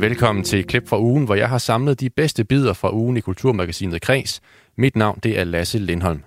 [0.00, 3.20] Velkommen til Klip fra ugen, hvor jeg har samlet de bedste bidder fra ugen i
[3.20, 4.40] Kulturmagasinet Kreds.
[4.76, 6.22] Mit navn det er Lasse Lindholm.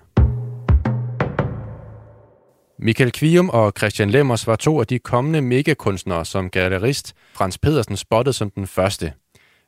[2.78, 7.96] Michael Kvium og Christian Lemmers var to af de kommende megakunstnere, som gallerist Frans Pedersen
[7.96, 9.12] spottede som den første.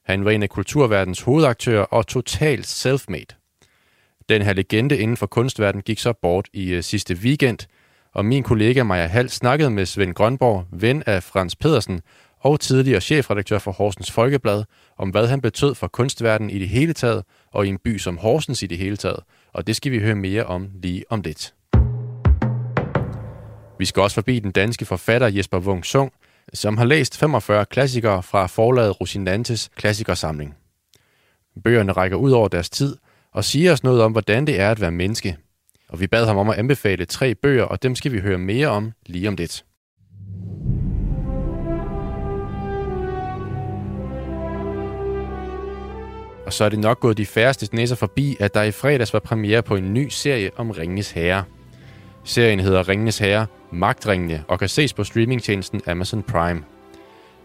[0.04, 3.34] Han var en af kulturverdens hovedaktører og totalt selfmade.
[4.28, 7.58] Den her legende inden for kunstverden gik så bort i øh, sidste weekend,
[8.14, 12.00] og min kollega Maja Hall snakkede med Svend Grønborg, ven af Frans Pedersen,
[12.46, 14.64] og tidligere chefredaktør for Horsens Folkeblad,
[14.98, 17.22] om hvad han betød for kunstverdenen i det hele taget,
[17.52, 19.20] og i en by som Horsens i det hele taget.
[19.52, 21.54] Og det skal vi høre mere om lige om lidt.
[23.78, 26.12] Vi skal også forbi den danske forfatter Jesper Wung Sung,
[26.54, 30.54] som har læst 45 klassikere fra forlaget Rosinantes klassikersamling.
[31.64, 32.96] Bøgerne rækker ud over deres tid
[33.32, 35.36] og siger os noget om, hvordan det er at være menneske.
[35.88, 38.68] Og vi bad ham om at anbefale tre bøger, og dem skal vi høre mere
[38.68, 39.64] om lige om lidt.
[46.46, 49.18] Og så er det nok gået de færreste næser forbi, at der i fredags var
[49.18, 51.44] premiere på en ny serie om Ringens Herre.
[52.24, 56.62] Serien hedder Ringens Herre, Magtringene og kan ses på streamingtjenesten Amazon Prime.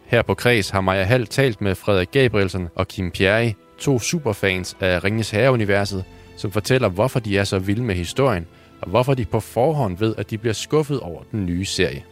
[0.06, 4.78] Her på Kreds har Maja Hall talt med Frederik Gabrielsen og Kim Pierre, to superfans
[4.80, 6.04] af Ringens Herre-universet,
[6.38, 8.48] som fortæller, hvorfor de er så vilde med historien,
[8.82, 12.04] og hvorfor de på forhånd ved, at de bliver skuffet over den nye serie.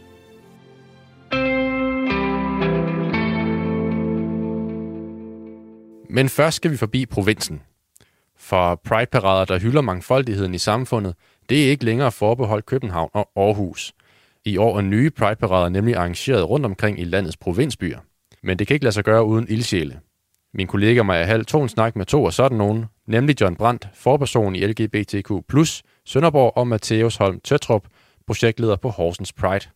[6.12, 7.62] Men først skal vi forbi provinsen.
[8.36, 11.14] For Pride-parader, der hylder mangfoldigheden i samfundet,
[11.48, 13.92] det er ikke længere forbeholdt København og Aarhus.
[14.44, 17.98] I år er nye Pride-parader nemlig arrangeret rundt omkring i landets provinsbyer.
[18.42, 20.00] Men det kan ikke lade sig gøre uden ildsjæle.
[20.54, 23.88] Min kollega Maja Hall tog en snak med to af sådan nogen, nemlig John Brandt,
[23.94, 25.30] forperson i LGBTQ+,
[26.04, 27.86] Sønderborg og Matthæus Holm Tøtrup,
[28.26, 29.66] projektleder på Horsens Pride.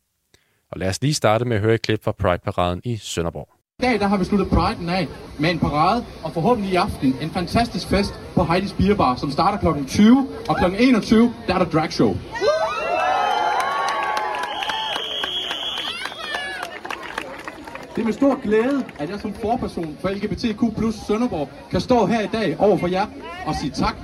[0.71, 3.64] Og lad os lige starte med at høre et klip fra Pride-paraden i Sønderborg.
[3.79, 5.09] I dag der har vi sluttet Pride'en af
[5.39, 9.31] med en parade, og forhåbentlig i aften en fantastisk fest på Heidi's Beer Bar, som
[9.31, 9.85] starter kl.
[9.85, 10.65] 20, og kl.
[10.79, 12.17] 21, der er der drag show.
[17.97, 22.07] Det er med stor glæde, at jeg som forperson for LGBTQ plus Sønderborg kan stå
[22.07, 23.07] her i dag over for jer
[23.47, 23.97] og sige tak.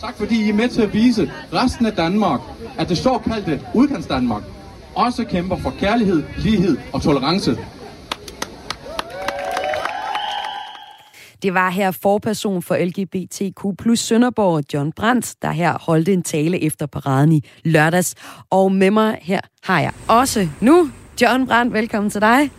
[0.00, 2.40] Tak fordi I er med til at vise resten af Danmark,
[2.78, 4.42] at det såkaldte udkantsdanmark
[4.94, 7.58] også kæmper for kærlighed, lighed og tolerance.
[11.42, 16.62] Det var her forperson for LGBTQ plus Sønderborg, John Brandt, der her holdte en tale
[16.62, 18.14] efter paraden i lørdags.
[18.50, 20.90] Og med mig her har jeg også nu
[21.20, 21.74] John Brandt.
[21.74, 22.50] Velkommen til dig.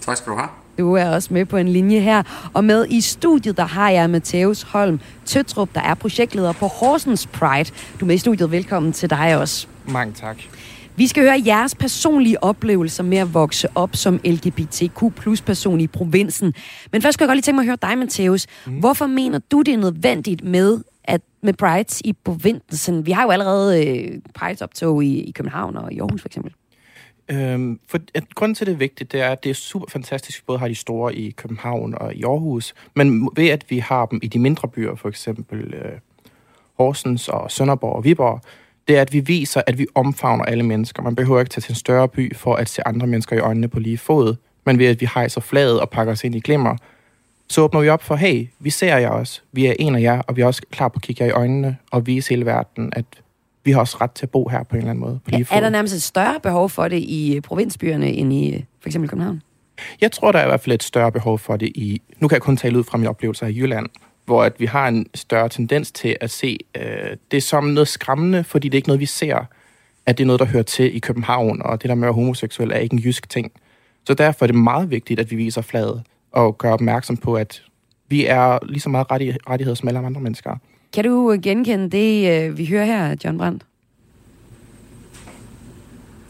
[0.00, 0.48] Tak skal du have.
[0.78, 2.22] Du er også med på en linje her.
[2.54, 7.26] Og med i studiet, der har jeg Matthæus Holm Tøtrup, der er projektleder på Horsens
[7.26, 7.70] Pride.
[8.00, 8.50] Du er med i studiet.
[8.50, 9.66] Velkommen til dig også.
[9.88, 10.36] Mange tak.
[10.98, 15.02] Vi skal høre jeres personlige oplevelser med at vokse op som LGBTQ
[15.46, 16.54] person i provinsen.
[16.92, 18.46] Men først skal jeg godt lige tænke mig at høre dig, Matthæus.
[18.66, 18.72] Mm.
[18.72, 23.06] Hvorfor mener du, det er nødvendigt med at med Prides i provinsen?
[23.06, 26.54] Vi har jo allerede øh, Prides optog i, i København og i Aarhus for eksempel.
[27.28, 30.38] Øhm, for at, grunden til, det er vigtigt, det er, at det er super fantastisk,
[30.38, 33.78] at vi både har de store i København og i Aarhus, men ved at vi
[33.78, 35.92] har dem i de mindre byer, for eksempel øh,
[36.78, 38.40] Horsens og Sønderborg og Viborg,
[38.88, 41.02] det er, at vi viser, at vi omfavner alle mennesker.
[41.02, 43.68] Man behøver ikke tage til en større by for at se andre mennesker i øjnene
[43.68, 44.34] på lige fod,
[44.66, 46.76] men ved at vi hejser flaget og pakker os ind i glimmer,
[47.48, 50.18] så åbner vi op for, hey, vi ser jer også, vi er en af jer,
[50.18, 52.92] og vi er også klar på at kigge jer i øjnene og vise hele verden,
[52.92, 53.04] at
[53.64, 55.20] vi har også ret til at bo her på en eller anden måde.
[55.24, 55.56] På lige fod.
[55.56, 59.42] Er der nærmest et større behov for det i provinsbyerne end i for eksempel København?
[60.00, 62.02] Jeg tror, der er i hvert fald et større behov for det i...
[62.18, 63.86] Nu kan jeg kun tale ud fra mine oplevelser i Jylland,
[64.26, 68.44] hvor at vi har en større tendens til at se øh, det som noget skræmmende,
[68.44, 69.44] fordi det er ikke noget, vi ser,
[70.06, 72.14] at det er noget, der hører til i København, og det der med at være
[72.14, 73.52] homoseksuel er ikke en jysk ting.
[74.06, 77.62] Så derfor er det meget vigtigt, at vi viser flaget og gør opmærksom på, at
[78.08, 80.56] vi er lige så meget rettigheder som alle andre mennesker.
[80.92, 83.62] Kan du genkende det, øh, vi hører her, John Brandt?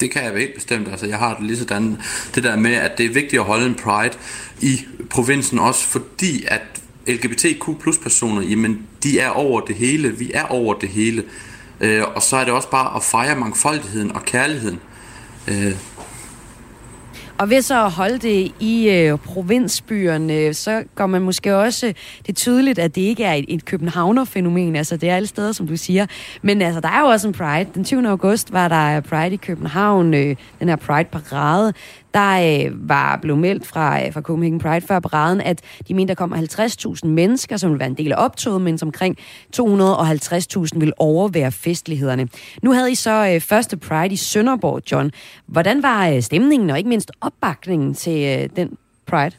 [0.00, 0.88] Det kan jeg helt bestemt.
[0.88, 1.98] Altså, jeg har det lige sådan,
[2.34, 4.14] det der med, at det er vigtigt at holde en pride
[4.60, 4.80] i
[5.10, 6.75] provinsen også, fordi at
[7.08, 11.24] LGBTQ plus personer, jamen de er over det hele, vi er over det hele.
[11.80, 14.80] Øh, og så er det også bare at fejre mangfoldigheden og kærligheden.
[15.48, 15.72] Øh.
[17.38, 22.28] Og ved så at holde det i øh, provinsbyerne, så går man måske også, det
[22.28, 25.66] er tydeligt, at det ikke er et, et københavner-fænomen, altså det er alle steder, som
[25.66, 26.06] du siger.
[26.42, 27.70] Men altså, der er jo også en Pride.
[27.74, 28.08] Den 20.
[28.08, 31.72] august var der Pride i København, øh, den her Pride-parade
[32.16, 36.08] der øh, var blevet meldt fra, øh, fra Copenhagen Pride før paraden, at de mente,
[36.08, 39.16] der kommer 50.000 mennesker, som vil være en del af optoget, men omkring
[39.56, 42.28] 250.000 vil overvære festlighederne.
[42.62, 45.10] Nu havde I så øh, første Pride i Sønderborg, John.
[45.46, 48.76] Hvordan var øh, stemningen og ikke mindst opbakningen til øh, den
[49.06, 49.36] Pride?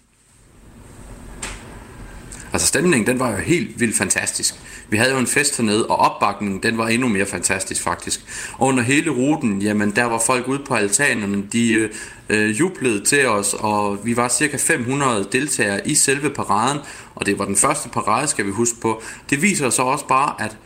[2.58, 4.56] Altså stemningen, den var jo helt vildt fantastisk.
[4.90, 8.22] Vi havde jo en fest hernede, og opbakningen, den var endnu mere fantastisk faktisk.
[8.54, 11.90] Og under hele ruten, jamen der var folk ude på altanerne, de øh,
[12.30, 16.80] øh jublede til os, og vi var cirka 500 deltagere i selve paraden,
[17.16, 19.02] og det var den første parade, skal vi huske på.
[19.30, 20.58] Det viser så også bare, at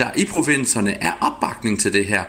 [0.00, 2.24] der i provinserne er opbakning til det her,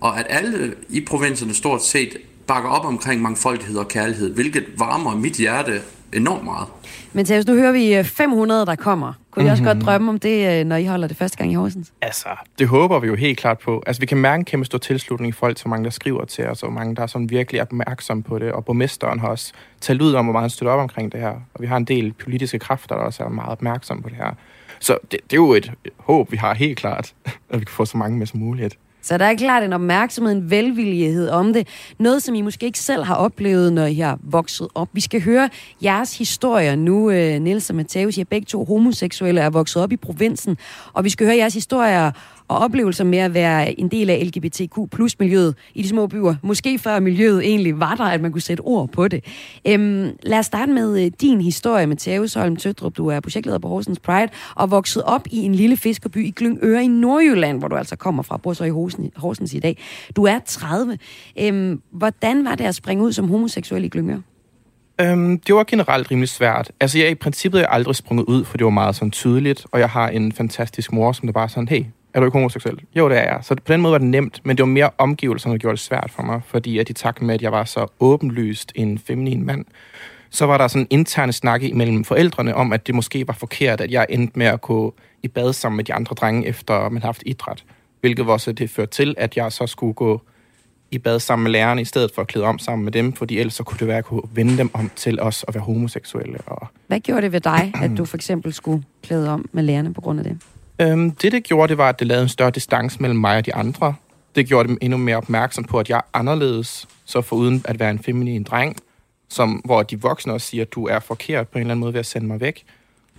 [0.00, 5.16] og at alle i provinserne stort set bakker op omkring mangfoldighed og kærlighed, hvilket varmer
[5.16, 5.80] mit hjerte
[6.12, 6.68] enormt meget.
[7.12, 9.12] Men Thaus, nu hører vi 500, øh, der kommer.
[9.30, 9.48] Kunne mm-hmm.
[9.48, 9.84] I også godt mhm.
[9.84, 11.92] drømme om det, øh, når I holder det første gang i Horsens?
[12.02, 13.82] Altså, det håber vi jo helt klart på.
[13.86, 16.46] Altså, vi kan mærke en kæmpe stor tilslutning i folk, så mange, der skriver til
[16.46, 18.52] os, og mange, der er sådan virkelig opmærksomme på det.
[18.52, 21.34] Og borgmesteren har også talt ud om, hvor meget han støtter op omkring det her.
[21.54, 24.34] Og vi har en del politiske kræfter, der også er meget opmærksomme på det her.
[24.80, 27.14] Så det, det er jo et håb, vi har helt klart,
[27.50, 28.78] at vi kan få så mange med som muligt.
[29.06, 31.68] Så der er klart en opmærksomhed, en velvillighed om det.
[31.98, 34.88] Noget, som I måske ikke selv har oplevet, når I har vokset op.
[34.92, 35.48] Vi skal høre
[35.82, 38.18] jeres historier nu, Nils Niels og Matthäus.
[38.18, 40.58] I er begge to homoseksuelle og er vokset op i provinsen.
[40.92, 42.10] Og vi skal høre jeres historier
[42.48, 46.34] og oplevelser med at være en del af LGBTQ plus miljøet i de små byer.
[46.42, 49.24] Måske før miljøet egentlig var der, at man kunne sætte ord på det.
[49.66, 52.96] Øhm, lad os starte med øh, din historie, Matheus Holm Tødrup.
[52.96, 56.84] Du er projektleder på Horsens Pride og vokset op i en lille fiskerby i Glyngøre
[56.84, 59.78] i Nordjylland, hvor du altså kommer fra, bor så i Horsens, Horsens i dag.
[60.16, 60.98] Du er 30.
[61.40, 64.22] Øhm, hvordan var det at springe ud som homoseksuel i Glyngøre?
[65.00, 66.72] Øhm, det var generelt rimelig svært.
[66.80, 69.80] Altså, jeg i princippet er aldrig sprunget ud, for det var meget sådan tydeligt, og
[69.80, 71.84] jeg har en fantastisk mor, som der bare sådan, hey,
[72.16, 72.80] er du ikke homoseksuel?
[72.94, 73.38] Jo, det er jeg.
[73.42, 75.80] Så på den måde var det nemt, men det var mere omgivelserne, der gjorde det
[75.80, 79.46] svært for mig, fordi at i takt med, at jeg var så åbenlyst en feminin
[79.46, 79.64] mand,
[80.30, 83.80] så var der sådan en interne snak mellem forældrene om, at det måske var forkert,
[83.80, 87.02] at jeg endte med at gå i bad sammen med de andre drenge, efter man
[87.02, 87.64] havde haft idræt.
[88.00, 90.20] Hvilket var det førte til, at jeg så skulle gå
[90.90, 93.38] i bad sammen med lærerne, i stedet for at klæde om sammen med dem, fordi
[93.38, 95.64] ellers så kunne det være, at jeg kunne vende dem om til os at være
[95.64, 96.38] homoseksuelle.
[96.46, 96.66] Og...
[96.86, 100.00] Hvad gjorde det ved dig, at du for eksempel skulle klæde om med lærerne på
[100.00, 100.38] grund af det?
[100.80, 103.46] Øhm, det, det gjorde, det var, at det lavede en større distance mellem mig og
[103.46, 103.94] de andre.
[104.34, 107.90] Det gjorde dem endnu mere opmærksom på, at jeg er anderledes, så foruden at være
[107.90, 108.76] en feminin dreng,
[109.28, 111.92] som, hvor de voksne også siger, at du er forkert på en eller anden måde
[111.92, 112.64] ved at sende mig væk.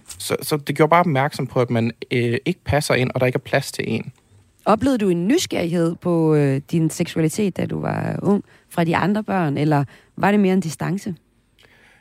[0.07, 3.25] Så, så det gjorde bare opmærksom på, at man øh, ikke passer ind, og der
[3.25, 4.11] ikke er plads til en.
[4.65, 9.23] Oplevede du en nysgerrighed på øh, din seksualitet, da du var ung, fra de andre
[9.23, 9.83] børn, eller
[10.15, 11.15] var det mere en distance?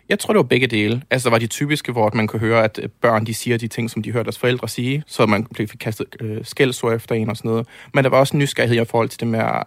[0.08, 1.02] Jeg tror, det var begge dele.
[1.10, 3.90] Altså, der var de typiske, hvor man kunne høre, at børn de siger de ting,
[3.90, 7.36] som de hørte deres forældre sige, så man blev kastet øh, skældsord efter en og
[7.36, 7.66] sådan noget.
[7.94, 9.64] Men der var også en nysgerrighed i forhold til det med at,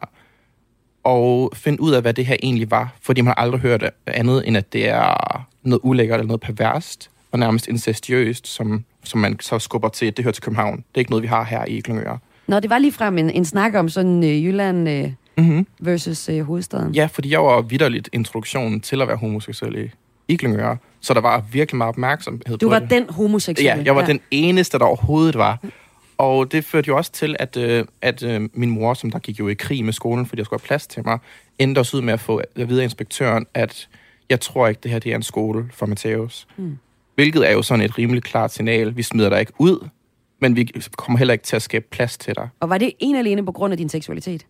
[1.05, 4.47] at finde ud af, hvad det her egentlig var, fordi man har aldrig hørt andet,
[4.47, 9.39] end at det er noget ulækkert eller noget perverst, og nærmest incestiøst, som, som man
[9.39, 10.77] så skubber til, det hører til København.
[10.77, 12.19] Det er ikke noget, vi har her i Glyngøre.
[12.47, 15.67] Nå, det var lige frem en, en snak om sådan øh, Jylland øh, mm-hmm.
[15.79, 16.95] versus øh, hovedstaden.
[16.95, 19.89] Ja, fordi jeg var vidderligt introduktionen til at være homoseksuel i,
[20.29, 20.77] i Glyngøre.
[21.01, 22.89] Så der var virkelig meget opmærksomhed du på var det.
[22.89, 23.77] den homoseksuelle?
[23.77, 24.07] Ja, jeg var ja.
[24.07, 25.59] den eneste, der overhovedet var.
[26.17, 29.39] Og det førte jo også til, at, øh, at øh, min mor, som der gik
[29.39, 31.19] jo i krig med skolen, fordi jeg skulle have plads til mig,
[31.59, 33.87] endte også ud med at få at vide af inspektøren, at
[34.29, 36.47] jeg tror ikke, det her det er en skole for Mateus.
[36.57, 36.77] Mm.
[37.15, 38.97] Hvilket er jo sådan et rimelig klart signal.
[38.97, 39.87] Vi smider dig ikke ud,
[40.41, 42.49] men vi kommer heller ikke til at skabe plads til dig.
[42.59, 44.45] Og var det en alene på grund af din seksualitet?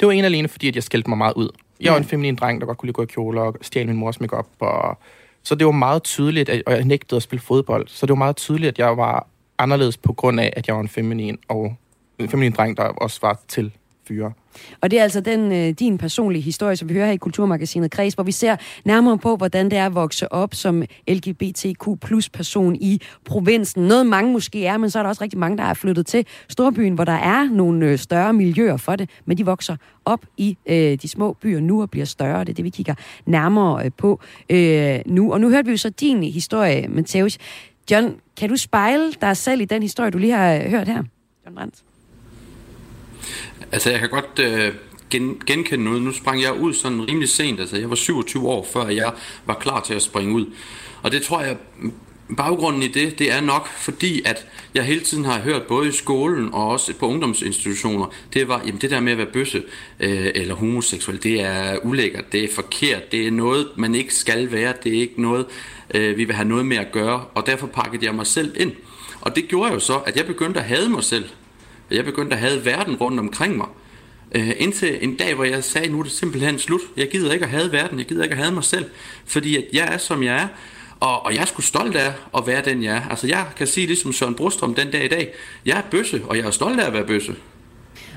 [0.00, 1.48] Det var en alene, fordi at jeg skældte mig meget ud.
[1.80, 3.86] Jeg var en feminin dreng, der godt kunne lide at gå i kjoler og stjæle
[3.86, 4.98] min mors makeup og
[5.42, 8.16] så det var meget tydeligt, at, og jeg nægtede at spille fodbold, så det var
[8.16, 9.26] meget tydeligt, at jeg var
[9.58, 11.76] anderledes på grund af, at jeg var en feminin, og
[12.18, 13.72] en feminin dreng, der også var til
[14.08, 14.32] fyre.
[14.80, 17.90] Og det er altså den, øh, din personlige historie, som vi hører her i Kulturmagasinet
[17.90, 22.28] Kreds, hvor vi ser nærmere på, hvordan det er at vokse op som LGBTQ plus
[22.28, 23.82] person i provinsen.
[23.82, 26.26] Noget mange måske er, men så er der også rigtig mange, der er flyttet til
[26.48, 30.56] Storbyen, hvor der er nogle øh, større miljøer for det, men de vokser op i
[30.66, 32.40] øh, de små byer nu og bliver større.
[32.40, 32.94] Det er det, vi kigger
[33.26, 35.32] nærmere øh, på øh, nu.
[35.32, 37.38] Og nu hørte vi jo så din historie, Matheus.
[37.90, 41.02] John, kan du spejle dig selv i den historie, du lige har øh, hørt her?
[41.44, 41.89] John Brandt.
[43.72, 44.74] Altså, jeg kan godt øh,
[45.10, 46.02] gen, genkende noget.
[46.02, 47.60] Nu sprang jeg ud sådan rimelig sent.
[47.60, 49.12] Altså, jeg var 27 år, før jeg
[49.46, 50.46] var klar til at springe ud.
[51.02, 51.56] Og det tror jeg,
[52.36, 55.92] baggrunden i det, det er nok fordi, at jeg hele tiden har hørt, både i
[55.92, 59.62] skolen og også på ungdomsinstitutioner, det var, jamen det der med at være bøsse
[60.00, 64.52] øh, eller homoseksuel, det er ulækkert, det er forkert, det er noget, man ikke skal
[64.52, 65.46] være, det er ikke noget,
[65.94, 68.72] øh, vi vil have noget med at gøre, og derfor pakkede jeg mig selv ind.
[69.20, 71.24] Og det gjorde jo så, at jeg begyndte at hade mig selv.
[71.90, 73.66] Jeg begyndte at have verden rundt omkring mig.
[74.34, 76.80] Øh, indtil en dag, hvor jeg sagde, nu er det simpelthen slut.
[76.96, 78.84] Jeg gider ikke at have verden, jeg gider ikke at have mig selv.
[79.26, 80.48] Fordi at jeg er, som jeg er.
[81.00, 83.08] Og, og jeg er sgu stolt af at være den, jeg er.
[83.10, 85.34] Altså jeg kan sige ligesom Søren Brostrøm den dag i dag.
[85.66, 87.36] Jeg er bøsse, og jeg er stolt af at være bøsse.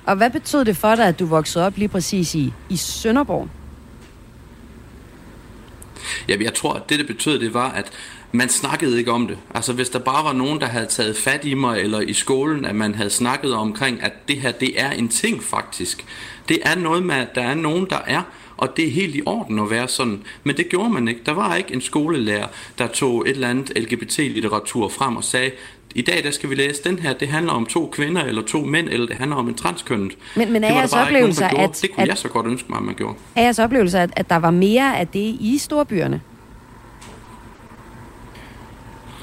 [0.06, 3.50] Og hvad betød det for dig, at du voksede op lige præcis i, i Sønderborg?
[6.27, 7.92] Ja, jeg tror, at det, det betød, det var, at
[8.36, 9.38] man snakkede ikke om det.
[9.56, 12.66] Altså hvis der bare var nogen, der havde taget fat i mig, eller i skolen,
[12.66, 16.06] at man havde snakket omkring, at det her, det er en ting faktisk.
[16.50, 18.22] Det er noget med, at der er nogen, der er,
[18.58, 20.22] og det er helt i orden at være sådan.
[20.44, 21.22] Men det gjorde man ikke.
[21.25, 22.48] Der var ikke en skolelærer,
[22.78, 25.52] der tog et eller andet LGBT-litteratur frem og sagde,
[25.96, 28.58] i dag der skal vi læse den her, det handler om to kvinder, eller to
[28.62, 30.12] mænd, eller det handler om en transkønnet.
[30.36, 31.63] Men, men er jeres ikke nogen, gjorde.
[31.63, 33.16] at- Det kunne at- jeg så godt ønske mig, at man gjorde.
[33.36, 36.22] Er jeres oplevelse, at, at der var mere af det i storbyerne?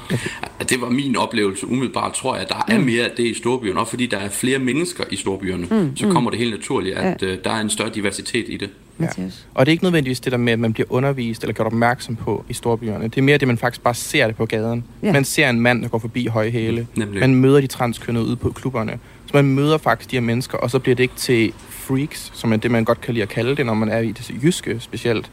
[0.69, 3.79] det var min oplevelse umiddelbart, tror jeg, at der er mere af det i storbyerne,
[3.79, 7.23] og fordi der er flere mennesker i storbyerne, mm, så kommer det helt naturligt, at
[7.23, 8.69] øh, der er en større diversitet i det.
[8.97, 9.47] Mathias?
[9.53, 12.15] Og det er ikke nødvendigvis det der med, at man bliver undervist eller gjort opmærksom
[12.15, 13.03] på i storbyerne.
[13.03, 14.83] Det er mere det, man faktisk bare ser det på gaden.
[15.01, 15.07] Ja.
[15.07, 15.13] Ja.
[15.13, 16.87] Man ser en mand, der går forbi høje hæle.
[16.95, 17.19] Nemlig.
[17.19, 18.99] Man møder de transkønnede ude på klubberne.
[19.25, 22.53] Så man møder faktisk de her mennesker, og så bliver det ikke til freaks, som
[22.53, 24.79] er det, man godt kan lide at kalde det, når man er i det jyske
[24.79, 25.31] specielt.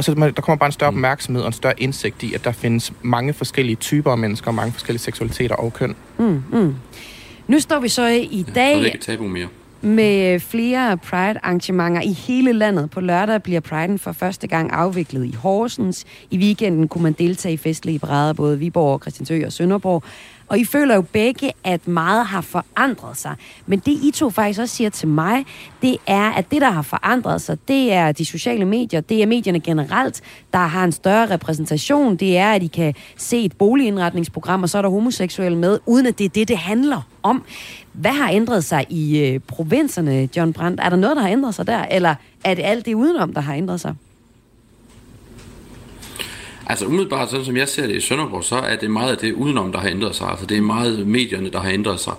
[0.00, 2.52] Og så der kommer bare en større opmærksomhed og en større indsigt i, at der
[2.52, 5.96] findes mange forskellige typer af mennesker, og mange forskellige seksualiteter og køn.
[7.46, 9.48] Nu står vi så i Så er det dag ikke et tabu mere.
[9.80, 12.90] med flere Pride-arrangementer i hele landet.
[12.90, 16.04] På lørdag bliver Pride'en for første gang afviklet i Horsens.
[16.30, 20.02] I weekenden kunne man deltage i festlige parader, både Viborg, Christiansø og Sønderborg.
[20.50, 23.34] Og I føler jo begge, at meget har forandret sig.
[23.66, 25.44] Men det I to faktisk også siger til mig,
[25.82, 29.26] det er, at det, der har forandret sig, det er de sociale medier, det er
[29.26, 30.20] medierne generelt,
[30.52, 32.16] der har en større repræsentation.
[32.16, 36.06] Det er, at I kan se et boligindretningsprogram, og så er der homoseksuelle med, uden
[36.06, 37.44] at det er det, det handler om.
[37.92, 40.80] Hvad har ændret sig i øh, provinserne, John Brandt?
[40.80, 42.14] Er der noget, der har ændret sig der, eller
[42.44, 43.94] er det alt det udenom, der har ændret sig?
[46.70, 49.32] Altså umiddelbart, sådan som jeg ser det i Sønderborg, så er det meget af det
[49.32, 50.28] udenom, der har ændret sig.
[50.28, 52.12] Altså det er meget medierne, der har ændret sig.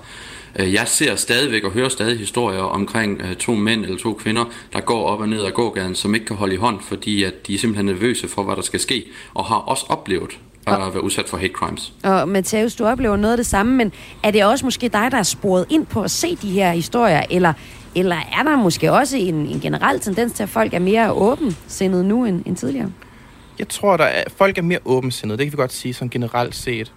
[0.60, 4.46] Øh, Jeg ser stadigvæk og hører stadig historier omkring øh, to mænd eller to kvinder,
[4.74, 7.48] der går op og ned ad gågaden, som ikke kan holde i hånd, fordi at
[7.48, 11.03] de er simpelthen nervøse for, hvad der skal ske, og har også oplevet at være
[11.03, 11.93] udsat for hate crimes.
[12.03, 13.91] Og Mathias, du oplever noget af det samme, men
[14.24, 17.24] er det også måske dig, der er sporet ind på at se de her historier,
[17.29, 17.53] eller,
[17.96, 22.05] eller er der måske også en, en generel tendens til, at folk er mere åbensindet
[22.05, 22.91] nu end, end tidligere?
[23.60, 26.55] Jeg tror, der er, folk er mere åbensindede, det kan vi godt sige sådan generelt
[26.55, 26.93] set.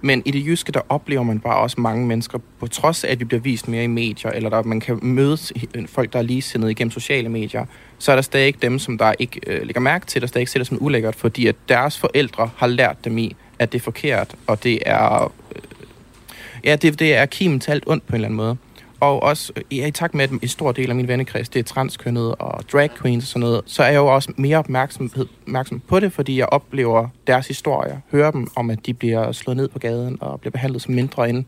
[0.00, 3.20] Men i det jyske, der oplever man bare også mange mennesker, på trods af, at
[3.20, 5.38] vi bliver vist mere i medier, eller der, man kan møde
[5.86, 7.66] folk, der er ligesindede igennem sociale medier,
[7.98, 10.48] så er der stadig ikke dem, som der ikke øh, lægger mærke til, der stadig
[10.48, 13.82] ser det som ulækkert, fordi at deres forældre har lært dem i, at det er
[13.82, 15.32] forkert, og det er...
[15.56, 15.62] Øh,
[16.64, 18.56] ja, det, det er kimen til alt ondt på en eller anden måde.
[19.04, 21.64] Og også, ja, i takt med, at en stor del af min vennekreds, det er
[21.64, 25.80] transkønnet og drag queens og sådan noget, så er jeg jo også mere opmærksomhed, opmærksom
[25.80, 29.68] på det, fordi jeg oplever deres historier, hører dem om, at de bliver slået ned
[29.68, 31.44] på gaden og bliver behandlet som mindre end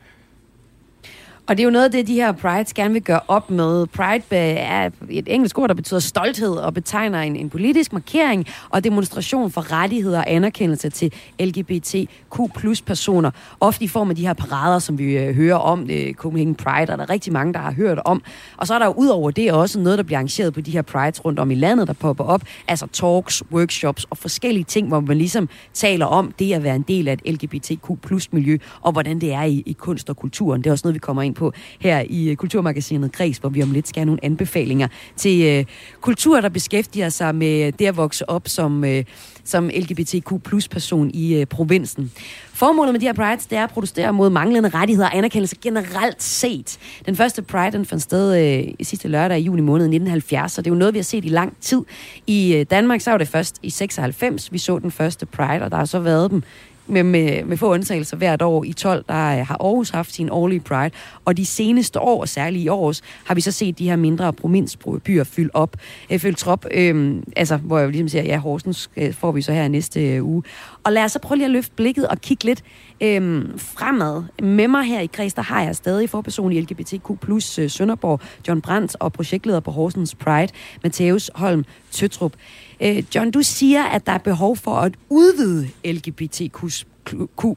[1.48, 3.86] og det er jo noget af det, de her prides gerne vil gøre op med.
[3.86, 8.46] Pride øh, er et engelsk ord, der betyder stolthed og betegner en, en politisk markering
[8.70, 13.30] og demonstration for rettigheder og anerkendelse til LGBTQ plus personer.
[13.60, 16.92] Ofte i form af de her parader, som vi øh, hører om, øh, Copenhagen Pride,
[16.92, 18.22] og der er rigtig mange, der har hørt om.
[18.56, 20.70] Og så er der jo ud over det også noget, der bliver arrangeret på de
[20.70, 22.42] her prides rundt om i landet, der popper op.
[22.68, 26.84] Altså talks, workshops og forskellige ting, hvor man ligesom taler om det at være en
[26.88, 30.62] del af et LGBTQ plus miljø, og hvordan det er i, i kunst og kulturen.
[30.62, 33.62] Det er også noget, vi kommer ind på her i øh, Kulturmagasinet Græs, hvor vi
[33.62, 35.64] om lidt skal have nogle anbefalinger til øh,
[36.00, 39.04] kultur, der beskæftiger sig med øh, det at vokse op som, øh,
[39.44, 42.12] som LGBTQ plus person i øh, provinsen.
[42.52, 46.22] Formålet med de her prides, det er at protestere mod manglende rettigheder og anerkendelse generelt
[46.22, 46.78] set.
[47.06, 50.62] Den første pride, den fandt sted øh, i sidste lørdag i juni måned 1970, så
[50.62, 51.82] det er jo noget, vi har set i lang tid.
[52.26, 55.70] I øh, Danmark, så var det først i 96, vi så den første pride, og
[55.70, 56.42] der har så været dem
[56.86, 58.64] med, med, med få undtagelser hvert år.
[58.64, 60.90] I 12, der øh, har Aarhus haft sin årlige Pride,
[61.24, 65.24] og de seneste år, særligt i års, har vi så set de her mindre provinsbyer
[65.24, 65.76] fylde op,
[66.10, 69.52] øh, fylde trop, øh, altså, hvor jeg ligesom siger, ja, Horsens øh, får vi så
[69.52, 70.42] her næste øh, uge.
[70.84, 72.62] Og lad os så prøve lige at løfte blikket og kigge lidt
[73.00, 74.22] øh, fremad.
[74.42, 78.20] Med mig her i Kreds, der har jeg stadig forperson i LGBTQ plus øh, Sønderborg,
[78.48, 80.52] John Brandt og projektleder på Horsens Pride,
[80.82, 82.32] Matheus Holm Tøtrup.
[82.80, 86.64] Øh, John, du siger, at der er behov for at udvide LGBTQ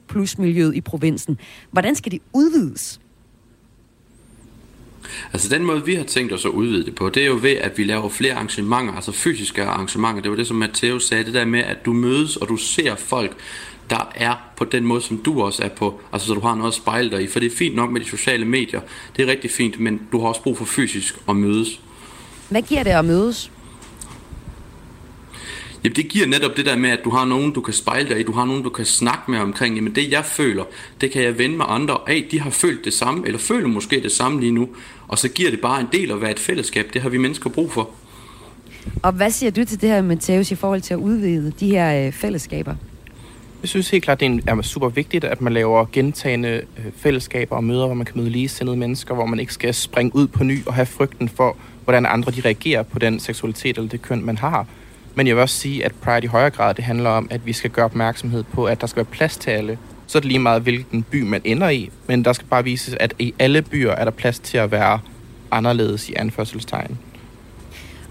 [0.08, 1.38] plus miljøet i provinsen.
[1.70, 3.00] Hvordan skal det udvides?
[5.32, 7.50] Altså den måde, vi har tænkt os at udvide det på, det er jo ved,
[7.50, 10.22] at vi laver flere arrangementer, altså fysiske arrangementer.
[10.22, 12.94] Det var det, som Matteo sagde, det der med, at du mødes, og du ser
[12.96, 13.36] folk,
[13.90, 16.00] der er på den måde, som du også er på.
[16.12, 17.26] Altså så du har noget at spejle dig i.
[17.26, 18.80] For det er fint nok med de sociale medier.
[19.16, 21.80] Det er rigtig fint, men du har også brug for fysisk at mødes.
[22.48, 23.50] Hvad giver det at mødes?
[25.84, 28.20] Jamen det giver netop det der med, at du har nogen, du kan spejle dig
[28.20, 30.64] i, du har nogen, du kan snakke med omkring, jamen det jeg føler,
[31.00, 34.02] det kan jeg vende med andre af, de har følt det samme, eller føler måske
[34.02, 34.68] det samme lige nu,
[35.08, 37.50] og så giver det bare en del at være et fællesskab, det har vi mennesker
[37.50, 37.90] brug for.
[39.02, 42.06] Og hvad siger du til det her, Matheus, i forhold til at udvide de her
[42.06, 42.74] øh, fællesskaber?
[43.62, 47.64] Jeg synes helt klart, det er super vigtigt, at man laver gentagende øh, fællesskaber og
[47.64, 50.66] møder, hvor man kan møde ligesindede mennesker, hvor man ikke skal springe ud på ny
[50.66, 54.38] og have frygten for, hvordan andre de reagerer på den seksualitet eller det køn, man
[54.38, 54.66] har.
[55.20, 57.52] Men jeg vil også sige, at Pride i højere grad det handler om, at vi
[57.52, 59.78] skal gøre opmærksomhed på, at der skal være plads til alle.
[60.06, 62.94] Så er det lige meget, hvilken by man ender i, men der skal bare vises,
[63.00, 65.00] at i alle byer er der plads til at være
[65.50, 66.98] anderledes i anførselstegn.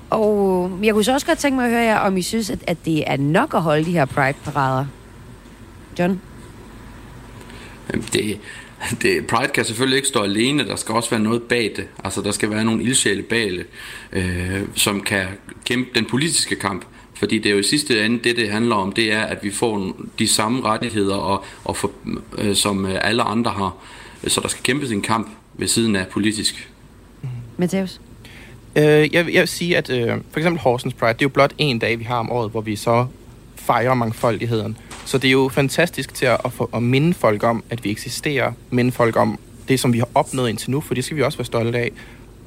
[0.09, 2.59] Og jeg kunne så også godt tænke mig at høre jer, om I synes, at,
[2.67, 4.85] at det er nok at holde de her Pride-parader.
[5.99, 6.21] John?
[8.13, 8.39] Det,
[9.01, 11.87] det, Pride kan selvfølgelig ikke stå alene, der skal også være noget bag det.
[12.03, 13.65] Altså der skal være nogle ildsjæle bag det,
[14.11, 15.25] øh, som kan
[15.65, 16.85] kæmpe den politiske kamp.
[17.19, 19.51] Fordi det er jo i sidste ende, det det handler om, det er, at vi
[19.51, 21.91] får de samme rettigheder, og, og for,
[22.37, 23.75] øh, som alle andre har.
[24.27, 26.71] Så der skal kæmpes en kamp ved siden af politisk.
[27.57, 28.01] Matheus?
[28.75, 31.53] Øh, jeg, jeg vil sige, at øh, for eksempel Horsens Pride, det er jo blot
[31.57, 33.05] en dag, vi har om året, hvor vi så
[33.55, 34.77] fejrer mangfoldigheden.
[35.05, 37.91] Så det er jo fantastisk til at, at, få, at minde folk om, at vi
[37.91, 41.21] eksisterer, minde folk om det, som vi har opnået indtil nu, for det skal vi
[41.21, 41.91] også være stolte af.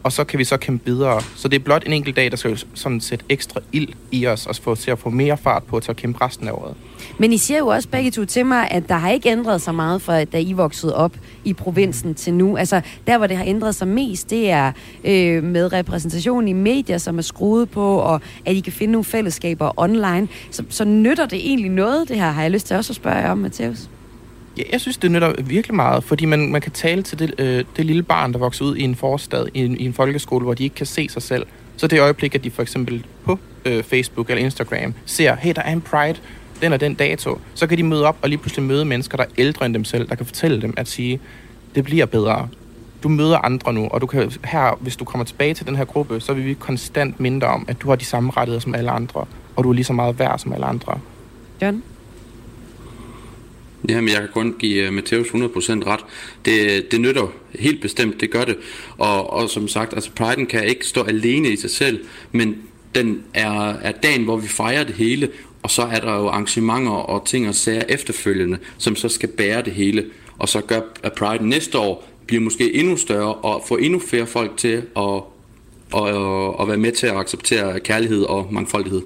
[0.02, 1.21] Og så kan vi så kæmpe videre.
[1.37, 4.47] Så det er blot en enkelt dag, der skal sådan sætte ekstra ild i os,
[4.47, 6.75] og få til at få mere fart på til at kæmpe resten af året.
[7.18, 9.75] Men I siger jo også begge to til mig, at der har ikke ændret sig
[9.75, 11.12] meget fra da I voksede op
[11.44, 12.56] i provinsen til nu.
[12.56, 14.73] Altså der, hvor det har ændret sig mest, det er
[15.04, 19.04] øh, med repræsentation i medier, som er skruet på, og at I kan finde nogle
[19.04, 20.28] fællesskaber online.
[20.50, 23.16] Så, så nytter det egentlig noget, det her, har jeg lyst til også at spørge
[23.16, 23.88] jer om, Matheus?
[24.59, 27.64] Ja, jeg synes, det nytter virkelig meget, fordi man, man kan tale til det, øh,
[27.76, 30.54] det lille barn, der vokser ud i en forstad, i en, i en folkeskole, hvor
[30.54, 31.47] de ikke kan se sig selv.
[31.76, 35.62] Så det øjeblik, at de for eksempel på øh, Facebook eller Instagram ser, hey, der
[35.62, 36.18] er en Pride,
[36.62, 39.25] den og den dato, så kan de møde op og lige pludselig møde mennesker, der
[39.25, 41.21] er ældre end dem selv, der kan fortælle dem at sige,
[41.75, 42.49] det bliver bedre.
[43.02, 45.85] Du møder andre nu, og du kan her, hvis du kommer tilbage til den her
[45.85, 48.90] gruppe, så vil vi konstant mindre om, at du har de samme rettigheder som alle
[48.90, 49.25] andre,
[49.56, 50.98] og du er lige så meget værd som alle andre.
[51.62, 51.83] John?
[53.88, 56.01] Ja, men jeg kan kun give øh, Matheus 100% ret.
[56.45, 58.57] Det, det nytter helt bestemt, det gør det.
[58.99, 62.57] Og, og som sagt, altså Pride'en kan ikke stå alene i sig selv, men
[62.95, 65.29] den er, er dagen, hvor vi fejrer det hele,
[65.62, 69.62] og så er der jo arrangementer og ting og sager efterfølgende, som så skal bære
[69.62, 70.05] det hele.
[70.38, 74.27] Og så gør, at Pride næste år bliver måske endnu større og få endnu flere
[74.27, 75.23] folk til at,
[75.97, 79.03] at, at, at være med til at acceptere kærlighed og mangfoldighed.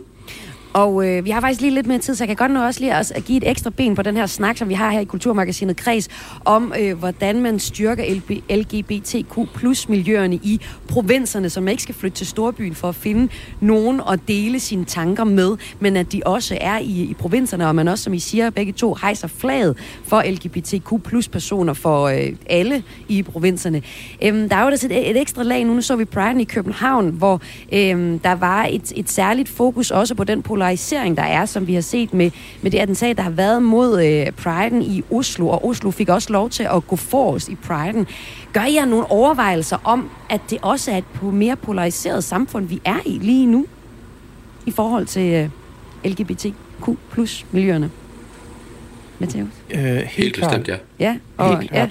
[0.77, 2.81] Og øh, vi har faktisk lige lidt mere tid, så jeg kan godt nå også
[2.81, 5.05] lige at, give et ekstra ben på den her snak, som vi har her i
[5.05, 6.09] Kulturmagasinet Kreds,
[6.45, 8.05] om øh, hvordan man styrker
[8.51, 13.29] LGBTQ plus miljøerne i provinserne, så man ikke skal flytte til storbyen for at finde
[13.61, 17.75] nogen og dele sine tanker med, men at de også er i, i provinserne, og
[17.75, 22.33] man også, som I siger, begge to hejser flaget for LGBTQ plus personer for øh,
[22.47, 23.83] alle i provinserne.
[24.23, 27.09] Øhm, der er jo et, et ekstra lag nu, nu så vi Pride i København,
[27.11, 27.41] hvor
[27.73, 31.67] øhm, der var et, et særligt fokus også på den polar polarisering, der er, som
[31.67, 32.31] vi har set med,
[32.63, 36.33] med det attentat, der har været mod øh, Pride'en i Oslo, og Oslo fik også
[36.33, 38.05] lov til at gå forrest i Pride'en.
[38.53, 42.81] Gør I jer nogle overvejelser om, at det også er et mere polariseret samfund, vi
[42.85, 43.67] er i lige nu,
[44.67, 47.91] i forhold til øh, LGBTQ plus miljøerne?
[49.19, 49.49] Matheus?
[49.71, 50.77] Øh, helt, helt bestemt, ja.
[50.99, 51.89] Ja, og, helt ja.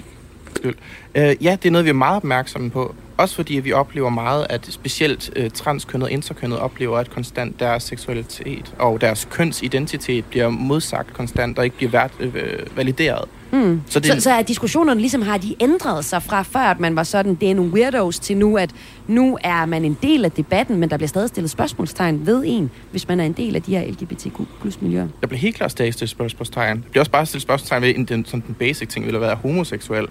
[1.15, 2.95] Øh, ja, det er noget, vi er meget opmærksomme på.
[3.17, 7.84] Også fordi vi oplever meget, at specielt øh, transkønnet og interkønnet oplever, at konstant deres
[7.84, 12.34] seksualitet og deres kønsidentitet bliver modsagt konstant og ikke bliver vært, øh,
[12.75, 13.30] valideret.
[13.51, 13.82] Mm.
[13.88, 16.95] Så, det, så, så er diskussionerne ligesom, har de ændret sig fra før, at man
[16.95, 18.71] var sådan, det er nogle weirdos, til nu, at
[19.08, 22.71] nu er man en del af debatten, men der bliver stadig stillet spørgsmålstegn ved en,
[22.91, 25.08] hvis man er en del af de her LGBTQ plus miljøer.
[25.21, 26.78] Der bliver helt klart stadig stillet spørgsmålstegn.
[26.78, 29.36] Der bliver også bare stillet spørgsmålstegn ved den, sådan den basic ting, vil at være
[29.36, 30.08] homoseksuel.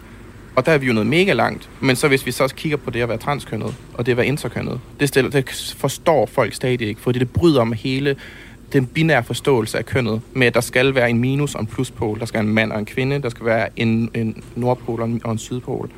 [0.56, 1.70] Og der er vi jo noget mega langt.
[1.80, 4.16] Men så hvis vi så også kigger på det at være transkønnet, og det at
[4.16, 8.16] være interkønnet, det, stiller, det forstår folk stadig ikke, fordi det bryder med hele
[8.72, 12.20] den binære forståelse af kønnet, med at der skal være en minus og en pluspol,
[12.20, 15.06] der skal være en mand og en kvinde, der skal være en, en nordpol og
[15.06, 15.90] en, og en sydpol.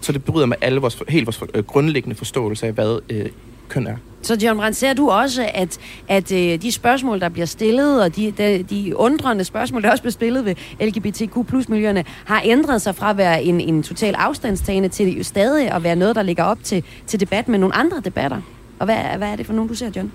[0.00, 3.26] Så det bryder med alle vores, helt vores øh, grundlæggende forståelse af, hvad øh,
[3.70, 3.96] køn er.
[4.22, 5.78] Så John Brandt, ser du også, at,
[6.08, 10.02] at øh, de spørgsmål, der bliver stillet, og de, de, de undrende spørgsmål, der også
[10.02, 14.14] bliver stillet ved LGBTQ plus miljøerne, har ændret sig fra at være en, en total
[14.14, 17.74] afstandstagende til jo stadig at være noget, der ligger op til, til debat med nogle
[17.74, 18.40] andre debatter?
[18.78, 20.12] Og hvad, hvad er det for nogen, du ser, John?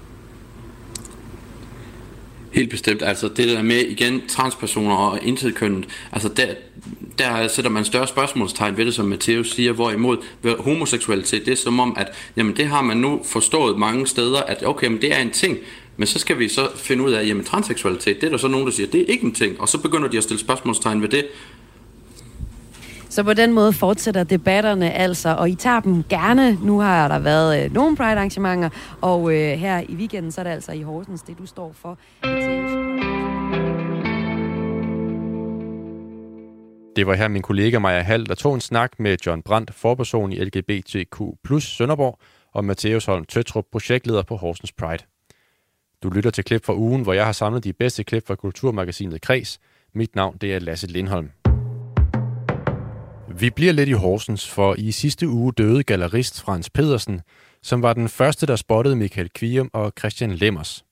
[2.52, 3.02] Helt bestemt.
[3.02, 6.46] Altså det der med, igen, transpersoner og intetkønnet, altså der,
[7.20, 10.18] der sætter man større spørgsmålstegn ved det, som Matheus siger, hvorimod
[10.60, 14.64] homoseksualitet, det er som om, at jamen, det har man nu forstået mange steder, at
[14.66, 15.58] okay, men det er en ting,
[15.98, 18.66] men så skal vi så finde ud af, jamen transseksualitet, det er der så nogen,
[18.66, 21.10] der siger, det er ikke en ting, og så begynder de at stille spørgsmålstegn ved
[21.10, 21.26] det.
[23.10, 26.58] Så på den måde fortsætter debatterne altså, og I tager dem gerne.
[26.64, 28.70] Nu har der været øh, nogle Pride-arrangementer,
[29.02, 31.98] og øh, her i weekenden, så er det altså i Horsens, det du står for.
[36.96, 40.32] Det var her min kollega Maja Hall, der tog en snak med John Brandt, forperson
[40.32, 41.22] i LGBTQ
[41.60, 42.20] Sønderborg,
[42.54, 45.04] og Matthæus Holm Tøtrup, projektleder på Horsens Pride.
[46.04, 49.22] Du lytter til klip fra ugen, hvor jeg har samlet de bedste klip fra kulturmagasinet
[49.22, 49.60] Kres.
[49.94, 51.32] Mit navn det er Lasse Lindholm.
[53.40, 57.22] Vi bliver lidt i Horsens, for i sidste uge døde gallerist Frans Pedersen,
[57.64, 60.85] som var den første, der spottede Michael Kvium og Christian Lemmers.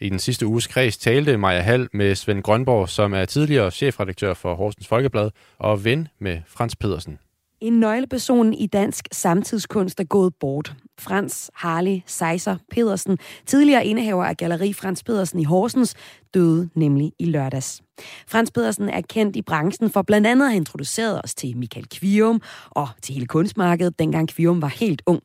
[0.00, 4.34] I den sidste uges kreds talte Maja Hall med Svend Grønborg, som er tidligere chefredaktør
[4.34, 7.18] for Horsens Folkeblad, og ven med Frans Pedersen.
[7.60, 10.74] En nøgleperson i dansk samtidskunst er gået bort.
[10.98, 15.94] Frans Harley Seiser Pedersen, tidligere indehaver af Galeri Frans Pedersen i Horsens,
[16.34, 17.82] døde nemlig i lørdags.
[18.28, 21.86] Frans Pedersen er kendt i branchen for blandt andet at have introduceret os til Michael
[21.88, 25.22] Kvium og til hele kunstmarkedet, dengang Kvium var helt ung.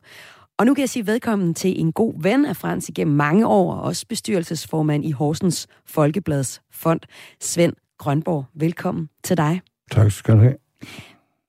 [0.60, 3.74] Og nu kan jeg sige velkommen til en god ven af Frans igennem mange år,
[3.74, 7.02] og også bestyrelsesformand i Horsens Folkeblads Fond,
[7.40, 8.46] Svend Grønborg.
[8.54, 9.62] Velkommen til dig.
[9.92, 10.56] Tak skal du have.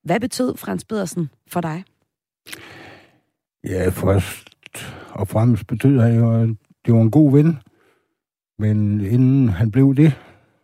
[0.04, 1.84] Hvad betød Frans Pedersen for dig?
[3.64, 4.48] Ja, først
[5.10, 6.48] og fremmest betød han jo, at
[6.86, 7.58] det var en god ven.
[8.58, 10.12] Men inden han blev det,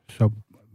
[0.09, 0.31] så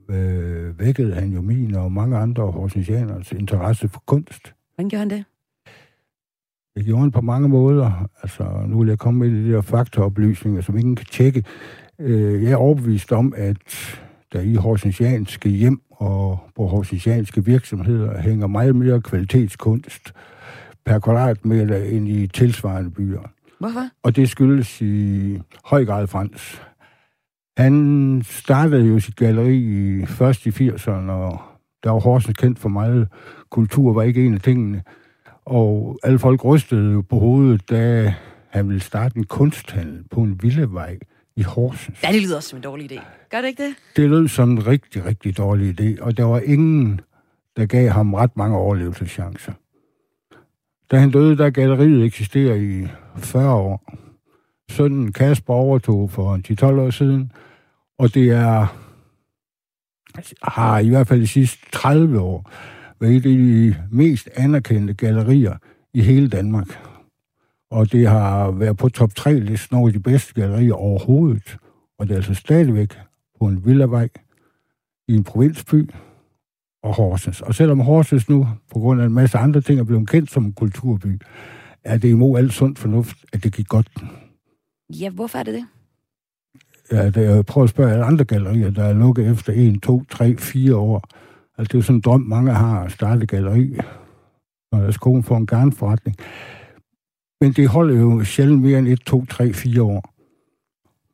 [0.09, 4.53] øh, vækkede han jo min og mange andre horsensianers interesse for kunst.
[4.75, 5.25] Hvordan gjorde han det?
[6.81, 8.07] Det gjorde han på mange måder.
[8.23, 11.43] Altså, nu vil jeg komme med de der faktaoplysninger, som ingen kan tjekke.
[11.99, 13.57] Øh, jeg er overbevist om, at
[14.33, 20.13] der i horsensianske hjem og på horsensianske virksomheder hænger meget mere kvalitetskunst
[20.85, 23.21] per kvadratmeter end i tilsvarende byer.
[23.59, 23.89] Hvorfor?
[24.03, 26.61] Og det skyldes i høj grad Frans.
[27.57, 31.41] Han startede jo sit galleri i, først i 80'erne, og
[31.83, 33.07] der var Horsens kendt for meget.
[33.49, 34.83] Kultur var ikke en af tingene.
[35.51, 38.13] Og alle folk rystede jo på hovedet, da
[38.49, 40.99] han ville starte en kunsthandel på en villevej
[41.35, 42.03] i Horsens.
[42.03, 43.01] Ja, det lyder som en dårlig idé.
[43.29, 43.75] Gør det ikke det?
[43.95, 47.01] Det lød som en rigtig, rigtig dårlig idé, og der var ingen,
[47.57, 49.53] der gav ham ret mange overlevelseschancer.
[50.91, 52.87] Da han døde, der galleriet eksisterer i
[53.17, 53.93] 40 år.
[54.69, 57.31] Sønnen Kasper overtog for 10-12 år siden,
[57.97, 58.67] og det er
[60.43, 62.51] har i hvert fald de sidste 30 år
[63.01, 65.57] været et af de mest anerkendte gallerier
[65.93, 66.67] i hele Danmark.
[67.71, 71.57] Og det har været på top 3-listen over de bedste gallerier overhovedet.
[71.99, 72.97] Og det er altså stadigvæk
[73.39, 74.09] på en villavej
[75.07, 75.89] i en provinsby
[76.83, 77.41] og Horsens.
[77.41, 80.45] Og selvom Horsens nu, på grund af en masse andre ting, er blevet kendt som
[80.45, 81.21] en kulturby,
[81.83, 83.89] er det imod alt sund fornuft, at det gik godt.
[84.89, 85.65] Ja, hvorfor er det det?
[86.91, 89.81] Ja, det er, jeg prøver at spørge alle andre gallerier, der er lukket efter 1,
[89.81, 91.07] 2, 3, 4 år.
[91.57, 93.77] Altså, det er jo sådan en drøm, mange har at starte galleri,
[94.71, 96.17] deres kone får en garnforretning.
[97.41, 100.13] Men det holder jo sjældent mere end 1, 2, 3, 4 år.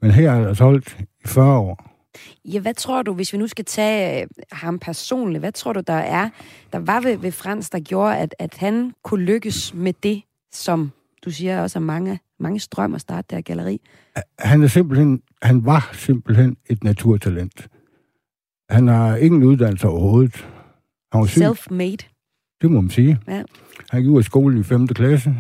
[0.02, 1.84] Men her er det altså holdt i 40 år.
[2.46, 5.82] Ja, hvad tror du, hvis vi nu skal tage øh, ham personligt, hvad tror du,
[5.88, 6.30] der er,
[6.74, 10.22] der var ved, ved Frans, der gjorde, at, at han kunne lykkes med det,
[10.52, 10.92] som
[11.26, 13.82] du siger også er mange, mange strøm at starte der galleri?
[14.40, 17.68] Han er simpelthen, han var simpelthen et naturtalent.
[18.70, 20.50] Han har ingen uddannelse overhovedet.
[21.12, 21.42] Han var syg.
[21.42, 22.08] Self-made.
[22.62, 23.20] Det må man sige.
[23.28, 23.44] Ja.
[23.90, 24.88] Han gik ud af skole i 5.
[24.88, 25.36] klasse.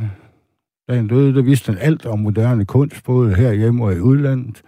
[0.89, 4.61] Da han døde, der vidste han alt om moderne kunst, både herhjemme og i udlandet.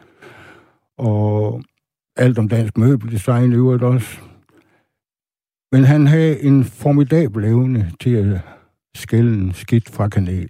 [0.98, 1.62] Og
[2.16, 4.20] alt om dansk møbeldesign i øvrigt også.
[5.72, 8.42] Men han havde en formidabel evne til at
[8.96, 10.50] skælde skidt fra kanel.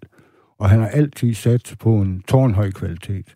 [0.60, 3.36] Og han har altid sat på en tårnhøj kvalitet.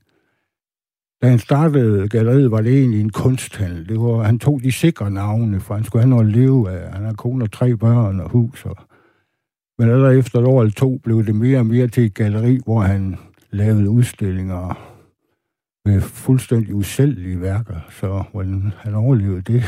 [1.24, 3.90] Da han startede galleriet, var det egentlig en kunsthandel.
[3.90, 6.94] Det var, han tog de sikre navne, for han skulle have noget at leve af.
[6.94, 8.66] Han har kone og tre børn og hus.
[8.66, 8.78] Og...
[9.78, 12.60] Men allerede efter et år eller to blev det mere og mere til et galleri,
[12.66, 13.16] hvor han
[13.52, 14.94] lavede udstillinger
[15.86, 19.64] med fuldstændig usælgelige værker, så hvordan han overlevede det.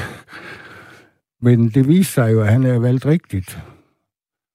[1.42, 3.60] Men det viser sig jo, at han er valgt rigtigt.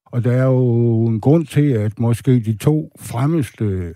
[0.06, 3.92] Og der er jo en grund til, at måske de to fremmeste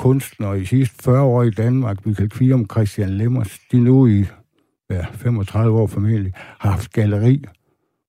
[0.00, 4.24] kunstnere i sidste 40 år i Danmark, Michael Kvium Christian Lemmers, de nu i
[4.90, 7.44] ja, 35 år formentlig, har haft galleri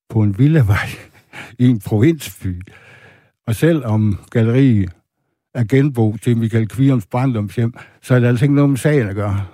[0.10, 0.88] på en villavej
[1.60, 2.62] i en provinsby.
[3.48, 4.86] Og selvom galleri
[5.54, 9.16] er genbo til Michael Kvirums barndomshjem, så er det altså ikke noget med sagen at
[9.16, 9.46] gøre.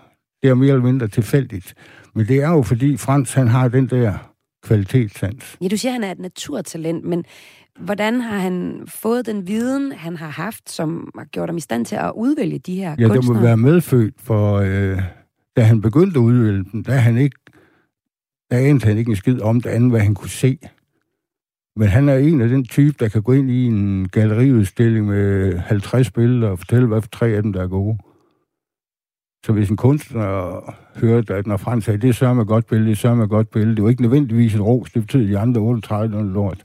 [0.41, 1.73] Det er mere eller mindre tilfældigt.
[2.15, 4.13] Men det er jo fordi Frans, han har den der
[4.63, 5.57] kvalitetssans.
[5.61, 7.25] Ja, du siger, at han er et naturtalent, men
[7.79, 11.85] hvordan har han fået den viden, han har haft, som har gjort ham i stand
[11.85, 13.15] til at udvælge de her ja, kunstnere?
[13.15, 15.01] Ja, det må være medfødt, for øh,
[15.57, 17.37] da han begyndte at udvælge dem, der han ikke,
[18.51, 20.57] der anede han ikke en skid om det andet, hvad han kunne se.
[21.75, 25.57] Men han er en af den type, der kan gå ind i en galleriudstilling med
[25.57, 27.97] 50 billeder og fortælle, hvad for tre af dem, der er gode.
[29.45, 30.61] Så hvis en kunstner
[30.99, 33.29] hørte, at når Frans sagde, det er sørme et godt billede, det er sørme et
[33.29, 36.63] godt billede, det var ikke nødvendigvis et ros, det betyder de andre 38 noget lort.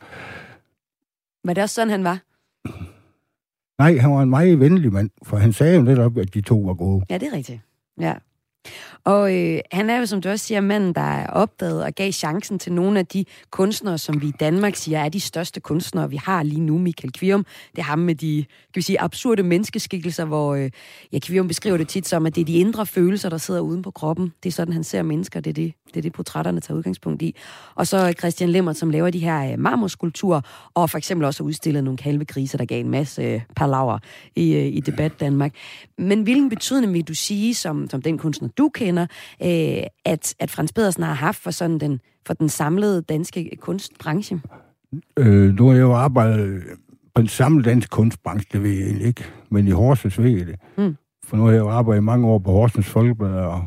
[1.45, 2.19] Var det også sådan, han var?
[3.83, 6.59] Nej, han var en meget venlig mand, for han sagde jo netop, at de to
[6.59, 7.05] var gode.
[7.11, 7.61] Ja, det er rigtigt.
[8.01, 8.15] Ja.
[9.05, 12.13] Og øh, han er jo, som du også siger, manden, der er opdaget og gav
[12.13, 16.11] chancen til nogle af de kunstnere, som vi i Danmark siger er de største kunstnere,
[16.11, 16.79] vi har lige nu.
[16.79, 20.71] Michael Kvium, det er ham med de kan vi sige, absurde menneskeskikkelser, hvor øh,
[21.13, 23.83] ja, Kvium beskriver det tit som, at det er de indre følelser, der sidder uden
[23.83, 24.33] på kroppen.
[24.43, 25.41] Det er sådan, han ser mennesker.
[25.41, 27.37] Det er det, det, er det portrætterne tager udgangspunkt i.
[27.75, 30.41] Og så Christian Lemmert, som laver de her øh, marmorskulpturer,
[30.75, 33.99] og for eksempel også har udstillet nogle kalvegriser, der gav en masse øh, palaver
[34.37, 35.55] i, øh, i debat Danmark.
[35.99, 38.92] Men hvilken betydning vil du sige, som, som den kunstner, du kender,
[39.43, 44.41] øh, at, at Frans Pedersen har haft for sådan den, for den samlede danske kunstbranche?
[45.19, 46.63] Øh, nu har jeg jo arbejdet
[47.15, 50.47] på den samlede danske kunstbranche, det ved jeg egentlig ikke, men i Horsens ved jeg
[50.47, 50.57] det.
[50.79, 50.97] Mm.
[51.25, 53.67] For nu har jeg jo arbejdet i mange år på Horsens Folkeblad, og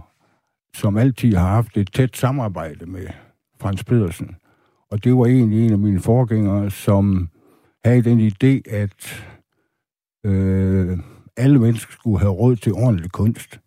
[0.74, 3.08] som altid har haft et tæt samarbejde med
[3.62, 4.36] Frans Pedersen.
[4.92, 7.30] Og det var egentlig en af mine forgængere, som
[7.86, 9.26] havde den idé, at
[10.26, 11.00] øh,
[11.38, 13.60] alle mennesker skulle have råd til ordentlig kunst.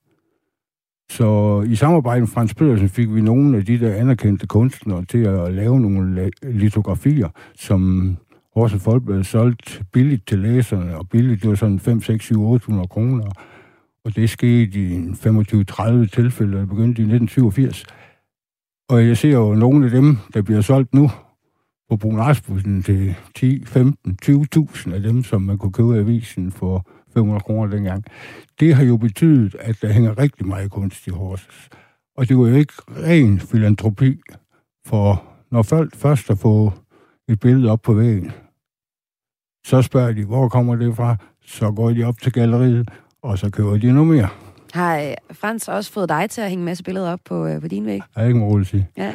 [1.10, 5.18] Så i samarbejde med Frans Pedersen fik vi nogle af de der anerkendte kunstnere til
[5.18, 8.16] at lave nogle litografier, som
[8.54, 12.88] Horsens Folkeblad solgt billigt til læserne, og billigt, det var sådan 5, 6, 7, 800
[12.88, 13.24] kroner.
[14.04, 17.84] Og det skete i 25-30 tilfælde, og begyndte i 1987.
[18.88, 21.10] Og jeg ser jo nogle af dem, der bliver solgt nu
[21.90, 26.52] på Brun Rasmussen til 10, 15, 20.000 af dem, som man kunne købe i avisen
[26.52, 26.86] for
[27.18, 28.04] 500 kroner dengang.
[28.60, 31.68] Det har jo betydet, at der hænger rigtig meget kunst i Horsens.
[32.16, 34.20] Og det var jo ikke ren filantropi,
[34.86, 36.72] for når folk først har fået
[37.28, 38.32] et billede op på væggen,
[39.66, 41.16] så spørger de, hvor kommer det fra?
[41.46, 42.90] Så går de op til galleriet,
[43.22, 44.28] og så køber de noget mere.
[44.74, 47.60] Har øh, Frans også fået dig til at hænge en masse billeder op på, øh,
[47.60, 48.00] på din væg?
[48.16, 48.88] Jeg er ikke roligt sige.
[48.96, 49.14] Ja.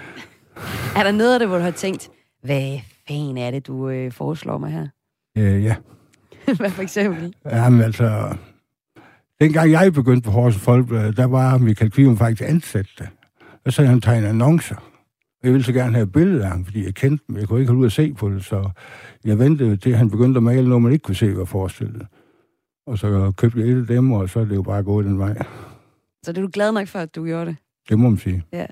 [0.96, 2.10] Er der noget af det, hvor du har tænkt,
[2.44, 4.88] hvad fanden er det, du øh, foreslår mig her?
[5.38, 5.76] Øh, ja.
[6.58, 7.34] hvad for eksempel?
[7.45, 8.36] Jamen altså,
[9.41, 13.08] dengang jeg begyndte på Horsens Folkeblad, der var Michael Kvivum faktisk ansat der.
[13.65, 14.75] Og så han tegnet annoncer.
[15.43, 17.38] Jeg ville så gerne have billeder af ham, fordi jeg kendte dem.
[17.38, 18.69] Jeg kunne ikke holde ud at se på det, så
[19.25, 22.08] jeg ventede til, at han begyndte at male noget, man ikke kunne se, hvad forestillet.
[22.88, 25.19] Og så købte jeg et af dem, og så er det jo bare gået den
[25.19, 25.38] vej.
[26.23, 27.58] Så det er du glad nok for, at du gjorde det?
[27.89, 28.43] Det må man sige.
[28.54, 28.65] Ja.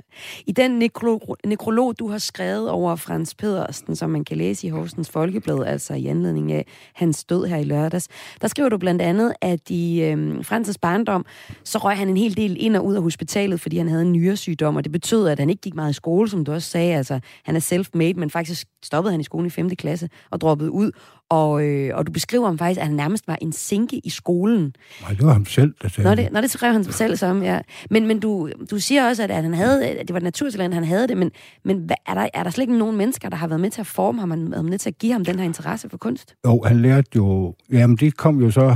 [0.48, 4.70] I den nekro- nekrolog, du har skrevet over Frans Pedersen, som man kan læse i
[4.70, 8.08] Horsens Folkeblad, altså i anledning af hans død her i lørdags,
[8.42, 11.26] der skriver du blandt andet, at i øh, Frans' barndom,
[11.64, 14.12] så røg han en hel del ind og ud af hospitalet, fordi han havde en
[14.12, 16.96] nyresygdom, og det betød, at han ikke gik meget i skole, som du også sagde.
[16.96, 19.70] Altså, han er self-made, men faktisk stoppede han i skolen i 5.
[19.70, 20.92] klasse og droppede ud,
[21.32, 24.76] og, øh, og du beskriver ham faktisk, at han nærmest var en sinke i skolen.
[25.02, 26.32] Nej, det var ham selv, der sagde Nå, det.
[26.32, 27.60] Nå, det skrev han selv som, ja.
[27.90, 30.84] Men, men du, du siger også, at, at han havde, at det var naturtalent, han
[30.84, 31.32] havde det, men,
[31.66, 33.88] men er, der, er der slet ikke nogen mennesker, der har været med til at
[33.88, 36.36] forme ham, og været med til at give ham den her interesse for kunst?
[36.46, 38.76] Jo, han lærte jo, jamen det kom jo så,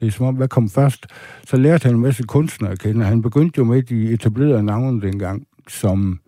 [0.00, 1.06] det er som om, hvad kom først?
[1.46, 3.04] Så lærte han en masse kunstnere at kende.
[3.04, 6.20] Han begyndte jo med de etablerede navne dengang, som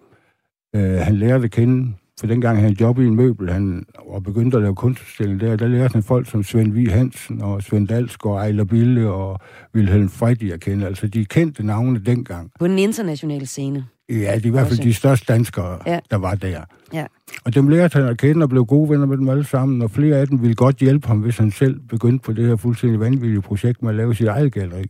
[0.77, 4.55] øh, han lærte at kende for dengang han jobbede i en møbel, han var begyndt
[4.55, 8.37] at lave kunstudstilling der, der lærte han folk som Svend Vig Hansen og Svend Dalsgaard,
[8.37, 9.41] Ejler Bille og
[9.75, 10.87] Wilhelm Freddy at kende.
[10.87, 12.51] Altså, de kendte navne dengang.
[12.59, 13.87] På den internationale scene.
[14.09, 15.99] Ja, er i hvert fald de største danskere, ja.
[16.11, 16.65] der var der.
[16.93, 17.07] Ja.
[17.45, 19.91] Og dem lærte han at kende og blev gode venner med dem alle sammen, og
[19.91, 23.01] flere af dem ville godt hjælpe ham, hvis han selv begyndte på det her fuldstændig
[23.01, 24.85] vanvittige projekt med at lave sit eget galleri.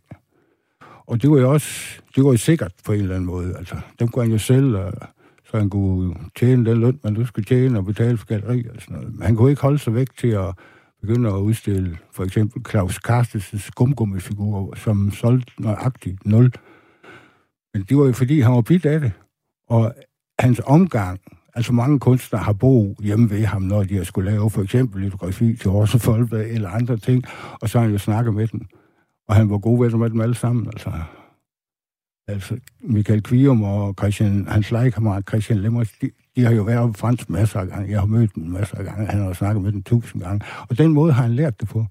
[1.07, 3.55] Og det var jo også, det var jo sikkert på en eller anden måde.
[3.59, 4.93] Altså, dem kunne han jo selv, og
[5.55, 8.81] så han kunne tjene den løn, man nu skulle tjene og betale for galleri og
[8.81, 9.15] sådan noget.
[9.15, 10.55] Men han kunne ikke holde sig væk til at
[11.01, 16.53] begynde at udstille for eksempel Claus Carstens skumgummifigurer, som solgte nøjagtigt nul.
[17.75, 19.13] Men det var jo fordi, han var bidt af det.
[19.69, 19.95] Og
[20.39, 21.21] hans omgang,
[21.55, 25.03] altså mange kunstnere har boet hjemme ved ham, når de har skulle lave for eksempel
[25.03, 27.25] litografi til Aarhus Folkeblad eller andre ting,
[27.61, 28.61] og så har han jo snakket med dem.
[29.29, 30.93] Og han var god venner med dem alle sammen, altså.
[32.29, 36.99] Altså, Michael Kvium og Christian, hans legekammerat Christian Lemmers, de, de har jo været oppe
[36.99, 37.91] fransk masser af gange.
[37.91, 39.07] Jeg har mødt dem masser af gange.
[39.07, 40.45] Han har snakket med dem tusind gange.
[40.69, 41.87] Og den måde har han lært det på.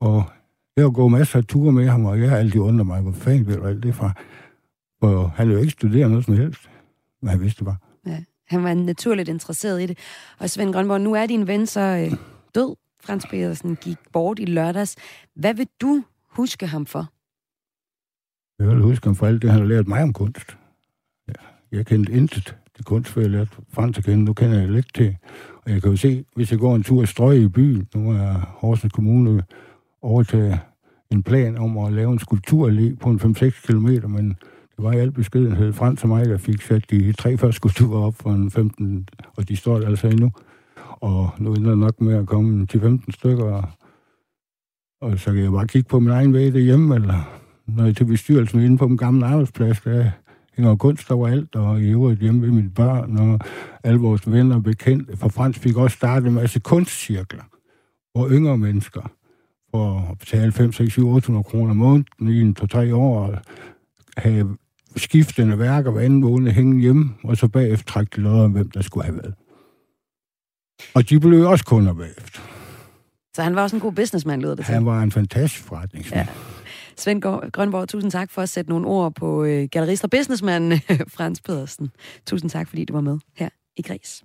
[0.00, 0.24] Og
[0.76, 3.12] jeg har gået masser af ture med ham, og jeg har altid undret mig, hvor
[3.12, 4.12] fanden ved du alt det fra?
[5.00, 6.70] For han jo ikke studeret noget som helst,
[7.22, 7.76] men han vidste det bare.
[8.06, 9.98] Ja, han var naturligt interesseret i det.
[10.38, 12.18] Og Svend Grønborg, nu er din ven så øh,
[12.54, 12.76] død.
[13.04, 14.96] Frans Pedersen gik bort i lørdags.
[15.36, 17.08] Hvad vil du huske ham for?
[18.58, 20.56] Jeg vil huske ham for alt det, han har lært mig om kunst.
[21.28, 21.32] Ja,
[21.76, 24.94] jeg kendte intet til kunst, før jeg lærte fransk at kende, nu kender jeg lidt
[24.94, 25.16] til.
[25.64, 28.10] Og jeg kan jo se, hvis jeg går en tur i strøg i byen, nu
[28.10, 29.42] er Horsens Kommune
[30.02, 30.60] overtaget
[31.10, 34.28] en plan om at lave en skulpturallé på en 5-6 km, men
[34.76, 38.06] det var i al beskedenhed frem til mig, der fik sat de tre første skulpturer
[38.06, 40.32] op for en 15, og de står der altså endnu.
[40.90, 43.64] Og nu ender der nok med at komme til 15 stykker, og,
[45.00, 48.04] og så kan jeg bare kigge på min egen væg derhjemme, eller når jeg til
[48.04, 50.10] bestyrelsen inde på min gamle arbejdsplads, der
[50.56, 53.40] hænger kunst overalt, og i øvrigt hjemme ved mine børn, og
[53.84, 55.16] alle vores venner og bekendte.
[55.16, 57.42] For Frans fik også startet en masse kunstcirkler,
[58.12, 59.10] hvor yngre mennesker
[59.70, 63.38] for at betale 5, 6, 7, 800 kroner om måneden i en 2-3 år,
[64.16, 64.56] have
[64.96, 68.82] skiftende værker hver anden måned hænge hjemme, og så bagefter trække de om, hvem der
[68.82, 69.34] skulle have været.
[70.94, 72.40] Og de blev også kunder bagefter.
[73.34, 74.74] Så han var også en god businessman, lyder det til.
[74.74, 76.28] Han var en fantastisk forretningsmand.
[76.28, 76.34] Ja.
[76.96, 81.00] Svend Grønborg, tusind tak for at sætte nogle ord på øh, gallerist og businessmanden øh,
[81.08, 81.90] Frans Pedersen.
[82.26, 84.24] Tusind tak, fordi du var med her i Græs.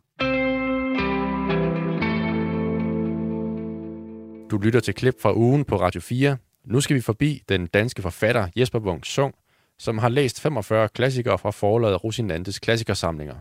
[4.52, 6.38] Du lytter til klip fra ugen på Radio 4.
[6.66, 9.34] Nu skal vi forbi den danske forfatter Jesper Wung Sung,
[9.80, 13.36] som har læst 45 klassikere fra forlaget Rosinantes klassikersamlinger.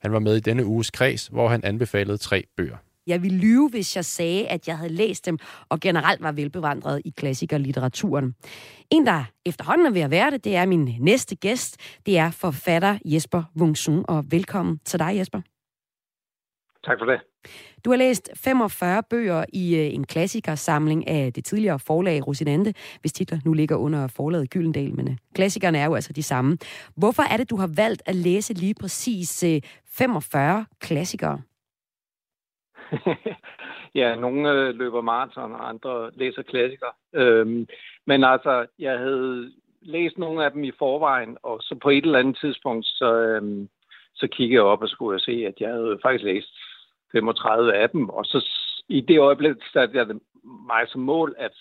[0.00, 2.76] Han var med i denne uges kreds, hvor han anbefalede tre bøger.
[3.06, 5.38] Jeg ville lyve, hvis jeg sagde, at jeg havde læst dem,
[5.68, 8.34] og generelt var velbevandret i klassikerlitteraturen.
[8.90, 11.76] En, der efterhånden er ved at være det, det er min næste gæst.
[12.06, 15.40] Det er forfatter Jesper Wungsun, og velkommen til dig, Jesper.
[16.84, 17.20] Tak for det.
[17.84, 23.12] Du har læst 45 bøger i øh, en klassikersamling af det tidligere forlag Rosinante, hvis
[23.12, 26.58] titler nu ligger under forlaget Gyldendal, men øh, klassikerne er jo altså de samme.
[26.96, 29.44] Hvorfor er det, du har valgt at læse lige præcis
[29.86, 31.40] 45 øh, klassikere?
[34.00, 36.92] ja, nogle øh, løber maraton, og andre læser klassikere.
[37.12, 37.66] Øhm,
[38.06, 42.18] men altså, jeg havde læst nogle af dem i forvejen, og så på et eller
[42.18, 43.68] andet tidspunkt, så, øhm,
[44.14, 46.48] så kiggede jeg op og skulle jeg se, at jeg havde faktisk læst
[47.12, 48.48] 35 af dem, og så
[48.88, 50.06] i det øjeblik satte jeg
[50.44, 51.52] mig som mål at,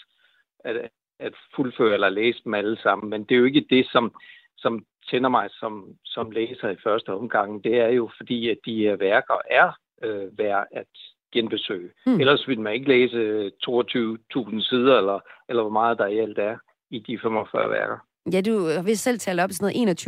[0.60, 0.90] at,
[1.20, 4.16] at fuldføre eller læse dem alle sammen, men det er jo ikke det, som,
[4.58, 7.64] som tænder mig som, som læser i første omgang.
[7.64, 9.72] Det er jo fordi, at de her værker er
[10.04, 10.88] øh, værd at
[11.34, 11.90] genbesøge.
[12.06, 12.20] Mm.
[12.20, 16.56] Ellers vil man ikke læse 22.000 sider, eller, eller hvor meget der i alt er
[16.92, 17.98] i de 45 værker.
[18.34, 20.08] Ja, du har vist selv talt op sådan noget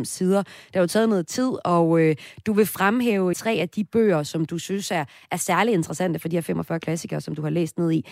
[0.00, 0.42] 21.996 sider.
[0.42, 4.22] Det har jo taget noget tid, og øh, du vil fremhæve tre af de bøger,
[4.22, 7.50] som du synes er, er særlig interessante for de her 45 klassikere, som du har
[7.50, 8.06] læst ned i.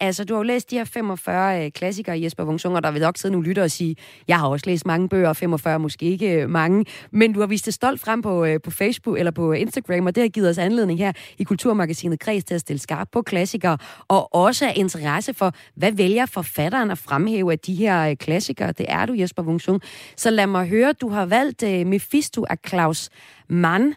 [0.00, 3.18] Altså, du har jo læst de her 45 øh, klassikere, Jesper Wungsunger, der vil nok
[3.18, 3.96] sidde nogle lytter og sige,
[4.28, 7.66] jeg har også læst mange bøger, 45 måske ikke øh, mange, men du har vist
[7.66, 10.58] det stolt frem på, øh, på Facebook eller på Instagram, og det har givet os
[10.58, 13.78] anledning her i Kulturmagasinet Kreds til at stille skarp på klassikere,
[14.08, 18.72] og også af interesse for, hvad vælger forfatteren at fremhæve af de her øh, klassikere?
[18.72, 19.80] Det er du, Jesper Wungsung.
[20.16, 23.10] Så lad mig høre, du har valgt øh, Mephisto af Klaus
[23.48, 23.94] Mann.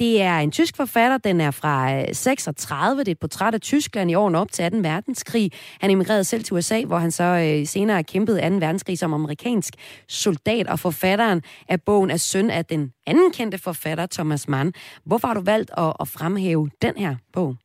[0.00, 3.00] Det er en tysk forfatter, den er fra øh, 36.
[3.00, 4.78] Det er et portræt af Tyskland i årene op til 2.
[4.78, 5.50] verdenskrig.
[5.80, 8.54] Han emigrerede selv til USA, hvor han så øh, senere kæmpede 2.
[8.66, 9.74] verdenskrig som amerikansk
[10.08, 14.72] soldat, og forfatteren af bogen er søn af den anden kendte forfatter, Thomas Mann.
[15.06, 17.56] Hvorfor har du valgt at, at fremhæve den her bog?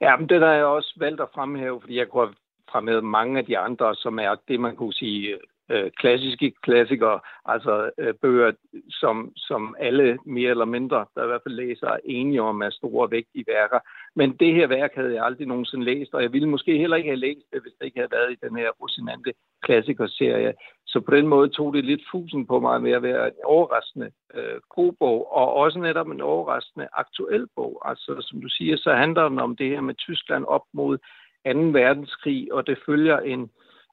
[0.00, 2.34] Ja, men den har jeg også valgt at fremhæve, fordi jeg kunne have
[2.72, 5.38] fremhævet mange af de andre, som er det, man kunne sige
[5.70, 8.52] øh, klassiske klassikere, altså øh, bøger,
[8.90, 12.70] som, som alle mere eller mindre, der i hvert fald læser, er enige om er
[12.70, 13.78] store og vigtige værker.
[14.16, 17.08] Men det her værk havde jeg aldrig nogensinde læst, og jeg ville måske heller ikke
[17.08, 20.52] have læst det, hvis det ikke havde været i den her Rosinante klassikerserie.
[20.86, 24.10] Så på den måde tog det lidt fusen på mig med at være en overraskende
[24.34, 27.82] øh, god bog, og også netop en overraskende aktuel bog.
[27.84, 31.50] Altså, som du siger, så handler den om det her med Tyskland op mod 2.
[31.52, 33.50] verdenskrig, og det følger en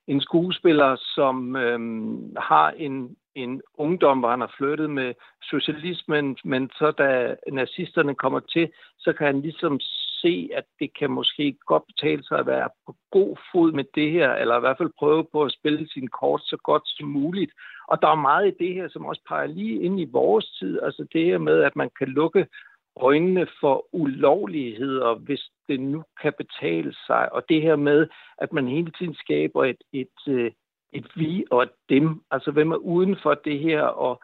[0.10, 6.70] en skuespiller, som øhm, har en, en ungdom, hvor han har flyttet med socialismen, men
[6.70, 9.80] så da nazisterne kommer til, så kan han ligesom
[10.22, 14.12] se, at det kan måske godt betale sig at være på god fod med det
[14.12, 17.52] her, eller i hvert fald prøve på at spille sin kort så godt som muligt.
[17.88, 20.82] Og der er meget i det her, som også peger lige ind i vores tid,
[20.82, 22.48] altså det her med, at man kan lukke
[22.96, 27.34] øjnene for ulovligheder, hvis det nu kan betale sig.
[27.34, 30.52] Og det her med, at man hele tiden skaber et, et, øh,
[30.94, 32.22] et vi og et dem.
[32.32, 34.22] Altså, hvem er uden for det her, og,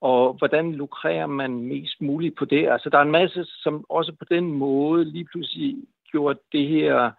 [0.00, 2.68] og hvordan lukrerer man mest muligt på det?
[2.68, 5.76] Altså, der er en masse, som også på den måde lige pludselig
[6.10, 7.10] gjorde det her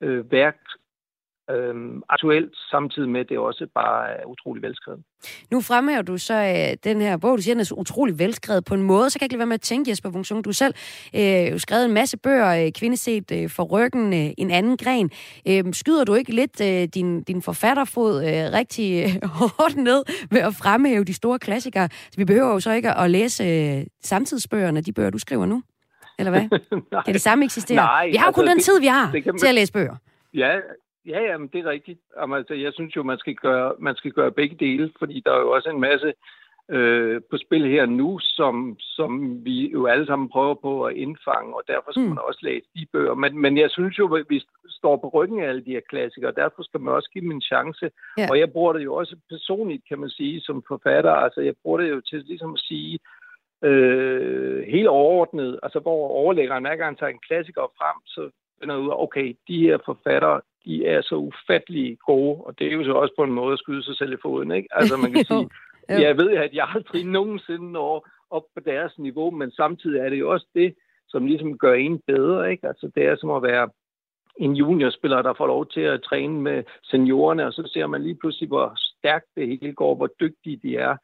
[0.00, 0.58] øh, værk
[1.50, 5.00] øhm, aktuelt, samtidig med, at det også bare er utrolig velskrevet.
[5.50, 8.64] Nu fremhæver du så øh, den her bog, du siger, den er så utrolig velskrevet
[8.64, 10.52] på en måde, så kan jeg ikke lade være med at tænke, Jesper Funktion, du
[10.52, 10.74] selv
[11.14, 15.10] øh, skrevet en masse bøger, øh, kvindeset øh, for ryggen, øh, en anden gren.
[15.48, 20.40] Øh, skyder du ikke lidt øh, din, din forfatterfod øh, rigtig øh, hårdt ned ved
[20.40, 21.88] at fremhæve de store klassikere?
[21.92, 25.62] Så vi behøver jo så ikke at læse øh, samtidsbøgerne, de bøger, du skriver nu.
[26.18, 26.48] Eller hvad?
[27.04, 27.76] kan det samme eksistere?
[27.76, 29.46] Nej, vi har jo kun altså, den det- tid, vi har det kan man- til
[29.46, 29.96] at læse bøger.
[30.34, 30.50] Ja,
[31.06, 32.00] ja, ja men det er rigtigt.
[32.16, 35.32] Jamen, altså, jeg synes jo, man skal, gøre, man skal gøre begge dele, fordi der
[35.32, 36.12] er jo også en masse
[36.70, 41.56] øh, på spil her nu, som, som vi jo alle sammen prøver på at indfange,
[41.56, 42.08] og derfor skal Mm.
[42.08, 43.14] man også læse de bøger.
[43.14, 46.30] Men, men jeg synes jo, at vi står på ryggen af alle de her klassikere,
[46.30, 47.90] og derfor skal man også give dem en chance.
[48.18, 48.26] Ja.
[48.30, 51.12] Og jeg bruger det jo også personligt, kan man sige, som forfatter.
[51.12, 52.98] Altså, jeg bruger det jo til ligesom at sige,
[53.62, 58.30] øh, helt overordnet, altså hvor overlæggeren hver gang tager en klassiker frem, så
[58.60, 62.72] finder ud af, okay, de her forfattere, de er så ufattelig gode, og det er
[62.72, 64.68] jo så også på en måde at skyde sig selv i foden, ikke?
[64.70, 65.48] Altså man kan sige,
[65.90, 66.00] jo.
[66.00, 70.18] jeg ved, at jeg aldrig nogensinde når op på deres niveau, men samtidig er det
[70.18, 70.74] jo også det,
[71.08, 72.68] som ligesom gør en bedre, ikke?
[72.68, 73.68] Altså det er som at være
[74.36, 78.14] en juniorspiller, der får lov til at træne med seniorerne, og så ser man lige
[78.14, 80.96] pludselig, hvor stærkt det hele går, hvor dygtige de er.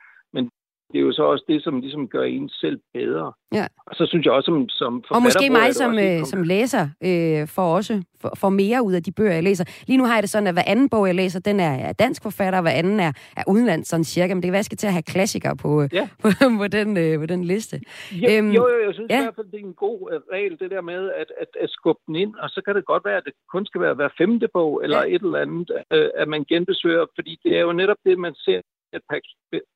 [0.93, 3.33] Det er jo så også det, som ligesom gør en selv bedre.
[3.55, 3.67] Ja.
[3.87, 5.17] Og så synes jeg også, som, som forfatter...
[5.17, 9.03] Og måske mig som, øh, som læser øh, får også får, får mere ud af
[9.03, 9.65] de bøger, jeg læser.
[9.87, 11.93] Lige nu har jeg det sådan, at hver anden bog, jeg læser, den er er
[11.93, 14.35] dansk forfatter, og hver anden er, er udenlands, sådan cirka.
[14.35, 16.09] Men det kan være, jeg skal til at have klassikere på, øh, Ja.
[16.23, 16.29] på,
[16.59, 17.81] på, den, øh, på den liste.
[18.23, 19.21] Ja, Øhm, jo, jo, jeg synes ja.
[19.21, 21.71] i hvert fald, det er en god uh, regel, det der med at, at, at
[21.71, 24.09] skubbe den ind, og så kan det godt være, at det kun skal være hver
[24.19, 25.15] femte bog, eller Ja.
[25.15, 28.61] et eller andet, uh, at man genbesøger, fordi det er jo netop det, man ser
[28.93, 29.03] et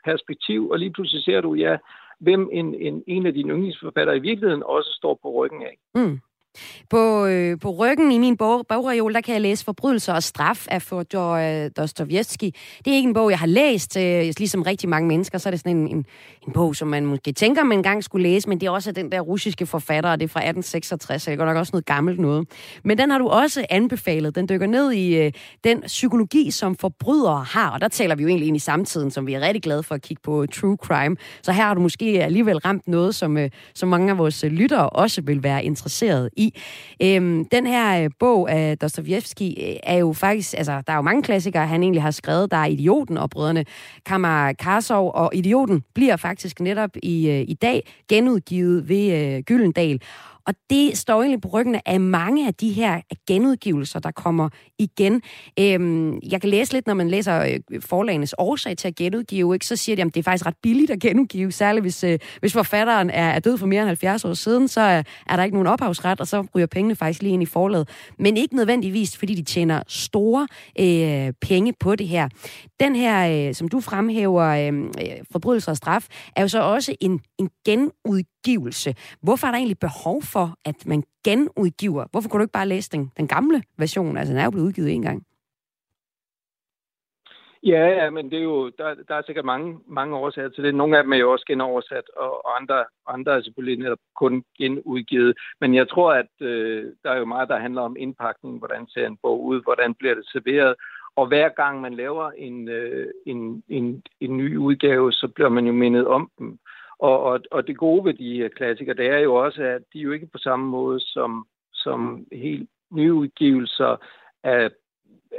[0.04, 1.76] perspektiv, og lige pludselig ser du, ja,
[2.20, 5.76] hvem en, en, en af dine yndlingsforfattere i virkeligheden også står på ryggen af.
[5.94, 6.20] Mm.
[6.90, 10.66] På, øh, på ryggen i min bog, bogreol, der kan jeg læse Forbrydelser og straf
[10.70, 12.54] af Fyodor øh, Dostojevski.
[12.84, 15.38] Det er ikke en bog, jeg har læst, øh, ligesom rigtig mange mennesker.
[15.38, 16.06] Så er det sådan en, en,
[16.46, 19.12] en bog, som man måske tænker, man engang skulle læse, men det er også den
[19.12, 21.86] der russiske forfatter, og det er fra 1866, så det er godt nok også noget
[21.86, 22.48] gammelt noget.
[22.84, 24.34] Men den har du også anbefalet.
[24.34, 25.32] Den dykker ned i øh,
[25.64, 29.26] den psykologi, som forbrydere har, og der taler vi jo egentlig ind i samtiden, som
[29.26, 31.16] vi er rigtig glade for at kigge på øh, true crime.
[31.42, 34.52] Så her har du måske alligevel ramt noget, som, øh, som mange af vores øh,
[34.52, 36.43] lyttere også vil være interesseret i.
[37.02, 41.02] Øhm, den her øh, bog af Dostojevski øh, er jo faktisk, altså der er jo
[41.02, 42.50] mange klassikere, han egentlig har skrevet.
[42.50, 43.64] Der er Idioten og brødrene
[44.06, 50.00] Kamarkasov, og Idioten bliver faktisk netop i, øh, i dag genudgivet ved øh, Gyldendal.
[50.46, 55.22] Og det står egentlig på ryggen af mange af de her genudgivelser, der kommer igen.
[55.60, 59.66] Øhm, jeg kan læse lidt, når man læser øh, forlagenes årsag til at genudgive, ikke?
[59.66, 62.52] så siger de, at det er faktisk ret billigt at genudgive, særligt hvis, øh, hvis
[62.52, 65.56] forfatteren er, er død for mere end 70 år siden, så er, er der ikke
[65.56, 67.88] nogen ophavsret, og så ryger pengene faktisk lige ind i forlaget.
[68.18, 70.48] Men ikke nødvendigvis, fordi de tjener store
[70.80, 72.28] øh, penge på det her.
[72.80, 76.94] Den her, øh, som du fremhæver, øh, øh, forbrydelse og straf, er jo så også
[77.00, 78.33] en, en genudgivelse.
[79.22, 82.04] Hvorfor er der egentlig behov for, at man genudgiver?
[82.10, 84.16] Hvorfor kunne du ikke bare læse den, den gamle version?
[84.16, 85.26] Altså, den er jo blevet udgivet en gang.
[87.66, 90.74] Ja, ja, men det er jo, der, der er sikkert mange, mange årsager til det.
[90.74, 94.44] Nogle af dem er jo også genoversat, og, og andre, andre er selvfølgelig netop kun
[94.58, 95.36] genudgivet.
[95.60, 99.06] Men jeg tror, at øh, der er jo meget, der handler om indpakning, hvordan ser
[99.06, 100.74] en bog ud, hvordan bliver det serveret.
[101.16, 105.66] Og hver gang man laver en, øh, en, en, en ny udgave, så bliver man
[105.66, 106.58] jo mindet om dem.
[106.98, 109.98] Og, og, og det gode ved de øh, klassikere, det er jo også, at de
[109.98, 113.96] er jo ikke på samme måde som, som helt nye udgivelser
[114.42, 114.68] er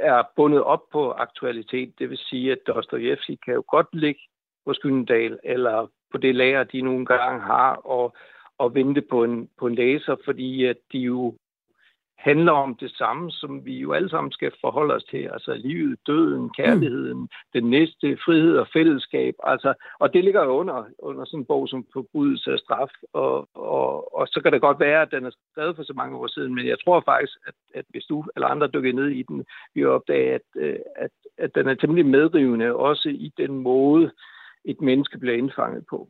[0.00, 1.98] er bundet op på aktualitet.
[1.98, 4.20] Det vil sige, at Dostojevski kan jo godt ligge
[4.66, 8.16] på Skyndal eller på det lager, de nogle gange har, og,
[8.58, 11.34] og vente på en, på en læser, fordi at de jo
[12.18, 15.28] handler om det samme, som vi jo alle sammen skal forholde os til.
[15.32, 17.28] Altså livet, døden, kærligheden, mm.
[17.52, 19.34] den næste, frihed og fællesskab.
[19.44, 22.90] Altså, og det ligger jo under, under sådan en bog som Forbrydelse og straf.
[23.12, 26.16] Og, og, og så kan det godt være, at den er skrevet for så mange
[26.16, 29.22] år siden, men jeg tror faktisk, at, at hvis du eller andre dykker ned i
[29.22, 29.44] den,
[29.74, 34.10] vi opdager, at, øh, at, at den er temmelig medrivende, også i den måde,
[34.64, 36.08] et menneske bliver indfanget på.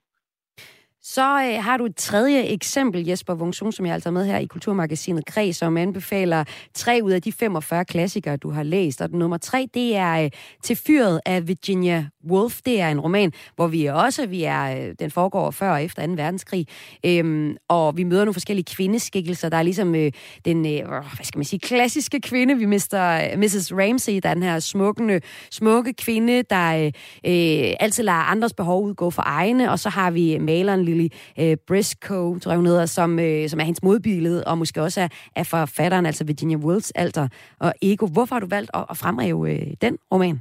[1.08, 4.46] Så øh, har du et tredje eksempel, Jesper Wungsung, som jeg altså med her i
[4.46, 6.44] Kulturmagasinet Kreds, som anbefaler
[6.74, 9.00] tre ud af de 45 klassikere, du har læst.
[9.00, 10.30] Og den nummer tre, det er øh,
[10.62, 12.60] Til fyret af Virginia Woolf.
[12.64, 16.06] Det er en roman, hvor vi også, vi er, øh, den foregår før og efter
[16.06, 16.12] 2.
[16.12, 16.66] verdenskrig,
[17.06, 19.48] øhm, og vi møder nogle forskellige kvindeskikkelser.
[19.48, 20.12] Der er ligesom øh,
[20.44, 23.72] den, øh, hvad skal man sige, klassiske kvinde, vi mister øh, Mrs.
[23.72, 28.84] Ramsey, der er den her smukke, smukke kvinde, der øh, øh, altid lader andres behov
[28.84, 31.08] udgå for egne, og så har vi maleren Emily
[31.40, 35.00] øh, Briscoe, tror jeg hun hedder, som, øh, som er hendes modbillede, og måske også
[35.00, 37.28] er, er forfatteren, altså Virginia Woolfs alter
[37.60, 38.06] og ego.
[38.12, 40.36] Hvorfor har du valgt at, at fremhæve øh, den roman?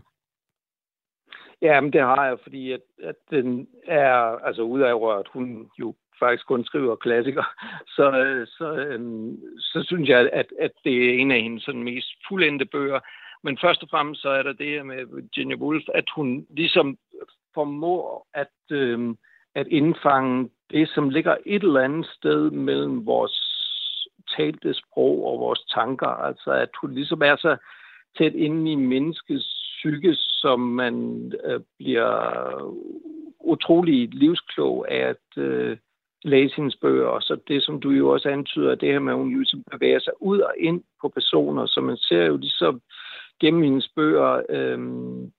[1.62, 4.12] Ja, men det har jeg, fordi at, at den er,
[4.48, 7.46] altså udover at hun jo faktisk kun skriver klassikere,
[7.96, 11.84] så, øh, så, øhm, så synes jeg, at, at det er en af hendes sådan
[11.84, 13.00] mest fuldendte bøger.
[13.44, 16.98] Men først og fremmest så er der det her med Virginia Woolf, at hun ligesom
[17.54, 19.18] formår at, øhm,
[19.56, 23.56] at indfange det, som ligger et eller andet sted mellem vores
[24.38, 26.08] talte sprog og vores tanker.
[26.08, 27.58] Altså at hun ligesom er så
[28.18, 29.46] tæt inde i menneskets
[29.78, 32.12] psyke, som man øh, bliver
[33.40, 35.78] utrolig livsklog af at øh,
[36.24, 37.08] læse hendes bøger.
[37.08, 39.64] Og så det, som du jo også antyder, det her med, at hun jo ligesom
[39.72, 42.82] bevæger sig ud og ind på personer, så man ser jo ligesom
[43.40, 44.80] gennem hendes bøger øh,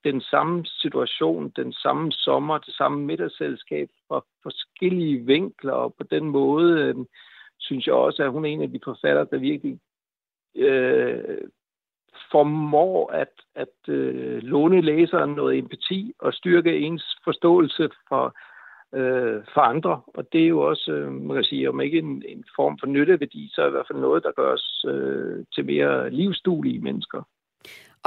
[0.03, 6.25] den samme situation, den samme sommer, det samme middagsselskab fra forskellige vinkler, og på den
[6.25, 6.95] måde øh,
[7.59, 9.79] synes jeg også, at hun er en af de forfattere, der virkelig
[10.55, 11.37] øh,
[12.31, 18.35] formår at, at øh, låne læseren noget empati og styrke ens forståelse for,
[18.95, 20.01] øh, for andre.
[20.07, 22.87] Og det er jo også, øh, man kan sige, om ikke en, en form for
[22.87, 26.79] nytteværdi, så er det i hvert fald noget, der gør os øh, til mere livsduelige
[26.79, 27.23] mennesker.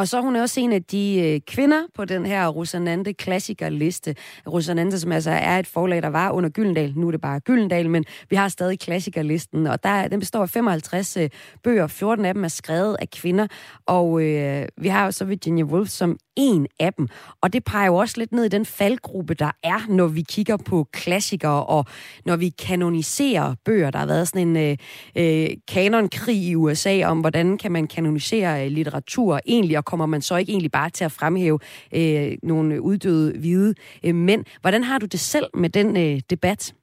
[0.00, 4.14] Og så er hun også en af de øh, kvinder på den her Rosanante klassikerliste.
[4.46, 6.92] Rosanante, som altså er et forlag, der var under Gyldendal.
[6.96, 9.66] Nu er det bare Gyldendal, men vi har stadig klassikerlisten.
[9.66, 11.30] Og der, den består af 55 øh,
[11.62, 11.86] bøger.
[11.86, 13.46] 14 af dem er skrevet af kvinder.
[13.86, 17.08] Og øh, vi har jo så Virginia Woolf som en af dem.
[17.42, 20.56] Og det peger jo også lidt ned i den faldgruppe, der er, når vi kigger
[20.70, 21.84] på klassikere, og
[22.24, 23.90] når vi kanoniserer bøger.
[23.90, 24.76] Der har været sådan en øh,
[25.20, 30.22] øh, kanonkrig i USA om, hvordan kan man kanonisere øh, litteratur egentlig, og kommer man
[30.22, 31.58] så ikke egentlig bare til at fremhæve
[31.94, 33.74] øh, nogle uddøde hvide
[34.06, 34.44] øh, mænd.
[34.60, 36.74] Hvordan har du det selv med den øh, debat?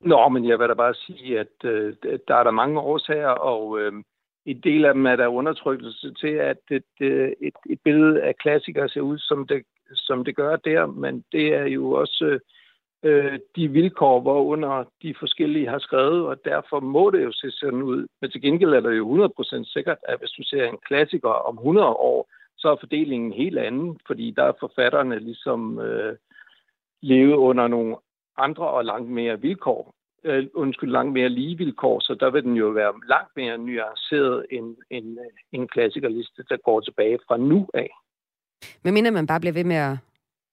[0.00, 1.94] Nå, men jeg vil da bare sige, at øh,
[2.28, 3.92] der er der mange årsager, og øh,
[4.46, 6.84] en del af dem er der undertrykkelse til, at et,
[7.40, 9.62] et, et billede af klassikere ser ud, som det,
[9.94, 12.38] som det gør der, men det er jo også
[13.02, 17.82] øh, de vilkår, hvorunder de forskellige har skrevet, og derfor må det jo se sådan
[17.82, 18.06] ud.
[18.20, 21.54] Men til gengæld er det jo 100% sikkert, at hvis du ser en klassiker om
[21.54, 26.16] 100 år, så er fordelingen helt anden, fordi der er forfatterne ligesom øh,
[27.02, 27.96] levet under nogle
[28.36, 32.56] andre og langt mere vilkår øh, undskyld, langt mere lige vilkår, så der vil den
[32.56, 37.68] jo være langt mere nuanceret end, end øh, en klassikerliste, der går tilbage fra nu
[37.74, 37.90] af.
[38.84, 39.96] Men minder man bare bliver ved med at,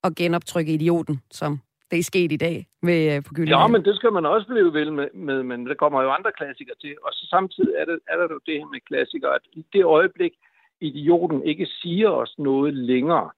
[0.03, 1.59] at genoptrykke idioten, som
[1.91, 3.59] det er sket i dag med, uh, på Gyldendal.
[3.59, 6.31] Ja, men det skal man også blive ved med, med, men der kommer jo andre
[6.37, 6.95] klassikere til.
[7.03, 9.83] Og så samtidig er, det, er der jo det her med klassikere, at i det
[9.83, 10.33] øjeblik,
[10.81, 13.29] idioten ikke siger os noget længere,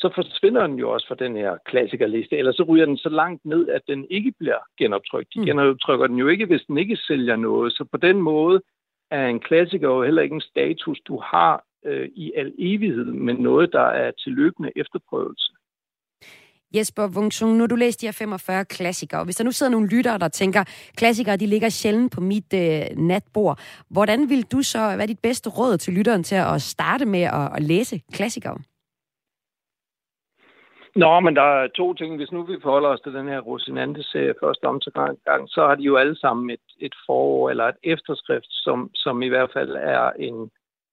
[0.00, 3.44] så forsvinder den jo også fra den her klassikerliste, eller så ryger den så langt
[3.44, 5.34] ned, at den ikke bliver genoptrykt.
[5.34, 5.46] De mm.
[5.46, 7.72] genoptrykker den jo ikke, hvis den ikke sælger noget.
[7.72, 8.60] Så på den måde
[9.10, 13.36] er en klassiker jo heller ikke en status, du har øh, i al evighed, men
[13.36, 15.52] noget, der er til løbende efterprøvelse.
[16.74, 19.88] Jesper Wungsung, nu har du læst de her 45 klassikere, hvis der nu sidder nogle
[19.88, 20.64] lyttere, der tænker,
[20.96, 25.18] klassikere, de ligger sjældent på mit øh, natbord, hvordan vil du så, hvad er dit
[25.22, 28.58] bedste råd til lytteren til at starte med at, at læse klassikere?
[30.96, 32.16] Nå, men der er to ting.
[32.16, 35.96] Hvis nu vi forholder os til den her Rosinante-serie første omgang, så har de jo
[35.96, 40.50] alle sammen et, et forår eller et efterskrift, som, som i hvert fald er en,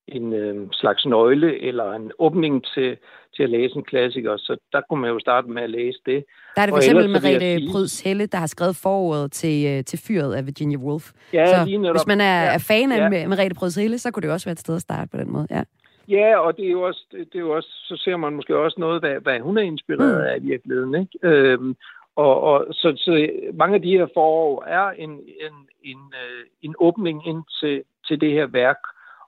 [0.08, 2.98] en øh, slags nøgle eller en åbning til,
[3.36, 4.38] til at læse en klassiker.
[4.38, 6.26] Så der kunne man jo starte med at læse det.
[6.56, 7.72] Der er det for eksempel Merete.
[7.72, 11.12] Pryds Helle, der har skrevet forordet til, øh, til fyret af Virginia Woolf.
[11.34, 11.96] Ja, så lige netop.
[11.96, 12.54] hvis man er, ja.
[12.54, 13.28] er fan af ja.
[13.28, 15.48] Merete Pryds Helle, så kunne det også være et sted at starte på den måde.
[15.52, 15.64] Ja.
[16.08, 18.80] Ja, og det er jo også, det er jo også så ser man måske også
[18.80, 20.28] noget, hvad, hvad hun er inspireret mm.
[20.28, 20.96] af i virkeligheden.
[20.96, 21.20] Ikke?
[21.24, 21.76] Øhm,
[22.16, 26.76] og, og så, så mange af de her forår er en, en, en, øh, en
[26.80, 28.78] åbning ind til, til det her værk.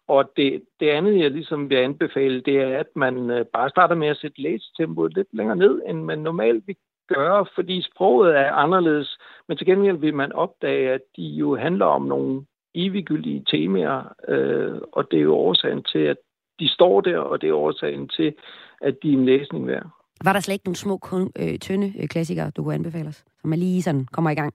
[0.07, 3.95] Og det, det andet, jeg ligesom vil anbefale, det er, at man øh, bare starter
[3.95, 6.75] med at sætte læsetempoet lidt længere ned, end man normalt vil
[7.07, 9.17] gøre, fordi sproget er anderledes.
[9.47, 14.81] Men til gengæld vil man opdage, at de jo handler om nogle eviggyldige temaer, øh,
[14.91, 16.17] og det er jo årsagen til, at
[16.59, 18.33] de står der, og det er årsagen til,
[18.81, 19.87] at de er en læsning værd.
[20.23, 23.23] Var der slet ikke nogle små, kun, øh, tynde øh, klassikere, du kunne anbefale os,
[23.41, 24.53] som man lige sådan kommer i gang?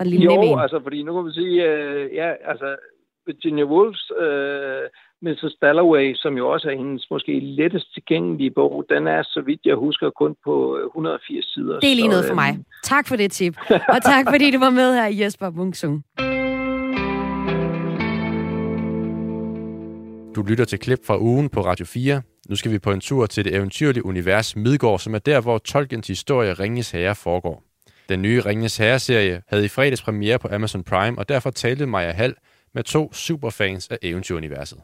[0.00, 2.76] Sådan lille jo, altså, fordi nu kan vi sige, øh, ja, altså,
[3.26, 4.88] Virginia Woolfs øh,
[5.22, 5.54] Mrs.
[5.62, 9.76] Dalloway, som jo også er hendes måske lettest tilgængelige bog, den er, så vidt jeg
[9.76, 11.80] husker, kun på 180 sider.
[11.80, 12.50] Det er lige noget for mig.
[12.58, 13.54] Øh, tak for det tip.
[13.94, 16.04] Og tak fordi du var med her, Jesper Munksung.
[20.34, 22.22] Du lytter til klip fra ugen på Radio 4.
[22.48, 25.58] Nu skal vi på en tur til det eventyrlige univers Midgård, som er der, hvor
[25.58, 27.62] Tolkiens historie Ringes Herre foregår.
[28.08, 32.12] Den nye Ringes Herre-serie havde i fredags premiere på Amazon Prime, og derfor talte Maja
[32.12, 32.34] Hall
[32.74, 34.78] med to superfans af eventyruniverset.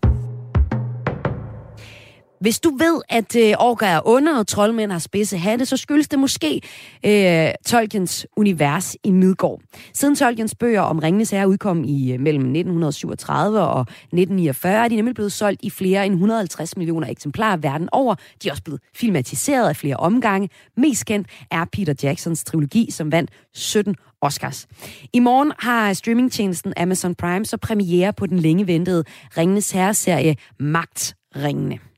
[2.40, 6.08] Hvis du ved, at øh, orker er under, og troldmænd har spidse hatte, så skyldes
[6.08, 6.60] det måske
[7.06, 9.60] øh, Tolkiens univers i Midgård.
[9.94, 14.96] Siden Tolkiens bøger om Ringenes Herre udkom i øh, mellem 1937 og 1949, er de
[14.96, 18.14] nemlig blevet solgt i flere end 150 millioner eksemplarer verden over.
[18.42, 20.48] De er også blevet filmatiseret af flere omgange.
[20.76, 24.66] Mest kendt er Peter Jacksons trilogi, som vandt 17 Oscars.
[25.12, 29.04] I morgen har streamingtjenesten Amazon Prime så premiere på den længe ventede
[29.36, 31.89] Ringenes Herre-serie Magtringene.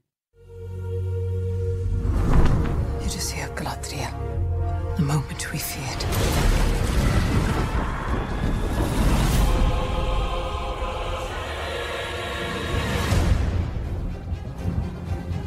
[3.63, 4.11] Galadriel.
[4.97, 6.03] The moment we feared.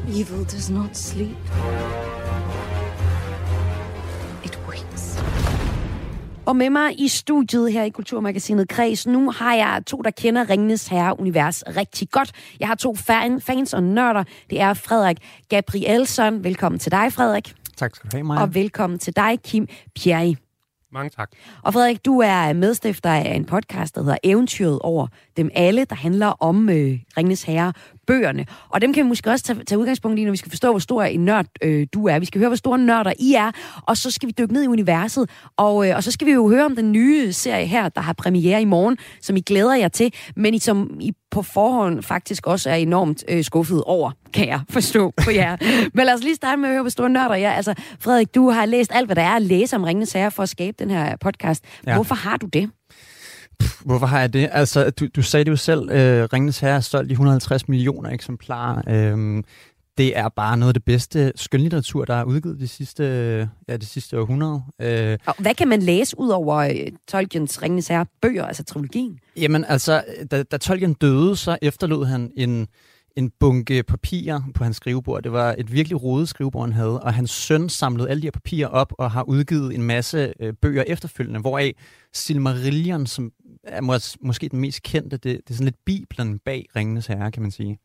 [0.08, 1.38] Evil does not sleep.
[4.46, 5.24] It waits.
[6.46, 10.50] Og med mig i studiet her i Kulturmagasinet Kreds, nu har jeg to, der kender
[10.50, 12.32] Ringenes Herre-univers rigtig godt.
[12.60, 14.24] Jeg har to fan, fans og nørder.
[14.50, 15.18] Det er Frederik
[15.50, 16.44] Gabrielsson.
[16.44, 17.56] Velkommen til dig, Frederik.
[17.78, 18.42] Tak skal du have, Maja.
[18.42, 20.36] Og velkommen til dig, Kim Pierre.
[20.92, 21.32] Mange tak.
[21.64, 25.08] Og Frederik, du er medstifter af en podcast, der hedder Eventyret over
[25.38, 27.74] dem alle, der handler om øh, Ringenes Herre
[28.08, 28.46] bøgerne.
[28.70, 30.80] Og dem kan vi måske også tage, tage udgangspunkt i, når vi skal forstå, hvor
[30.80, 32.20] stor en nørd øh, du er.
[32.20, 33.52] Vi skal høre, hvor store nørder I er,
[33.88, 35.30] og så skal vi dykke ned i universet.
[35.58, 38.14] Og, øh, og så skal vi jo høre om den nye serie her, der har
[38.14, 42.48] premiere i morgen, som I glæder jer til, men I, som I på forhånd faktisk
[42.48, 45.58] også er enormt øh, skuffet over, kan jeg forstå på jer.
[45.94, 47.52] men lad os lige starte med at høre, hvor store nørder I er.
[47.52, 50.44] Altså, Frederik, du har læst alt, hvad der er at læse om Ringenes Herre for
[50.44, 51.64] at skabe den her podcast.
[51.88, 51.94] Ja.
[51.94, 52.70] Hvorfor har du det?
[53.86, 54.50] Hvorfor har jeg det?
[54.52, 58.10] Altså, du, du sagde det jo selv, øh, Ringens Herre er solgt i 150 millioner
[58.10, 58.82] eksemplarer.
[58.88, 59.44] Øhm,
[59.98, 63.04] det er bare noget af det bedste skønlitteratur, der er udgivet de sidste,
[63.68, 64.62] ja, de sidste århundrede.
[64.82, 66.76] Øh, Og hvad kan man læse ud over øh,
[67.08, 69.20] Tolkiens Ringenes Herre bøger, altså trilogien?
[69.38, 72.68] Jamen altså, da, da Tolkien døde, så efterlod han en,
[73.16, 75.24] en bunke papirer på hans skrivebord.
[75.24, 78.32] Det var et virkelig rodet skrivebord, han havde, og hans søn samlede alle de her
[78.32, 81.74] papirer op og har udgivet en masse øh, bøger efterfølgende, hvoraf
[82.14, 83.32] Silmarillion, som
[83.64, 87.32] er mås- måske den mest kendte, det, det er sådan lidt Bibelen bag Ringenes Herre,
[87.32, 87.80] kan man sige.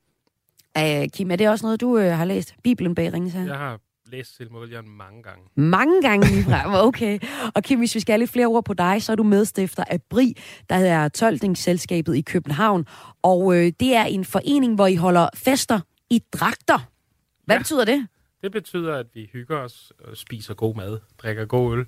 [0.79, 2.55] Uh, Kim, er det også noget, du uh, har læst?
[2.65, 3.47] Bibelen bag Ringenes Herre?
[3.47, 3.81] Jeg har
[4.11, 5.45] læst Silmarillion mange gange.
[5.55, 7.19] Mange gange ligefrem, okay.
[7.55, 9.85] Og Kim, hvis vi skal have lidt flere ord på dig, så er du medstifter
[9.85, 10.37] af BRI,
[10.71, 12.87] der er Tolkningsselskabet i København.
[13.23, 15.81] Og øh, det er en forening, hvor I holder fester
[16.11, 16.79] i dragter.
[17.45, 17.59] Hvad ja.
[17.59, 18.07] betyder det?
[18.43, 21.87] Det betyder, at vi hygger os, og spiser god mad, drikker god øl.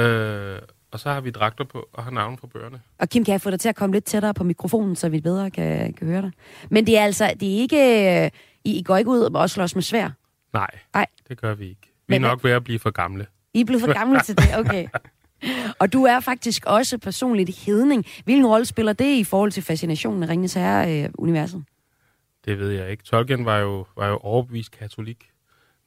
[0.00, 0.58] Øh,
[0.90, 2.80] og så har vi dragter på og har navn på bøgerne.
[2.98, 5.20] Og Kim, kan jeg få dig til at komme lidt tættere på mikrofonen, så vi
[5.20, 6.32] bedre kan, kan høre dig?
[6.70, 8.30] Men det er altså, det er ikke, øh,
[8.64, 10.10] I, I går ikke ud og slås med svær?
[10.52, 11.06] Nej, Nej.
[11.28, 11.80] det gør vi ikke.
[12.08, 13.26] Vi er Men- nok ved at blive for gamle.
[13.54, 14.86] I er blevet for gamle til det, okay.
[15.80, 18.06] Og du er faktisk også personligt hedning.
[18.24, 21.64] Hvilken rolle spiller det i forhold til fascinationen af Ringens Herre-universet?
[22.44, 23.02] Det ved jeg ikke.
[23.04, 25.30] Tolkien var jo, var jo overbevist katolik.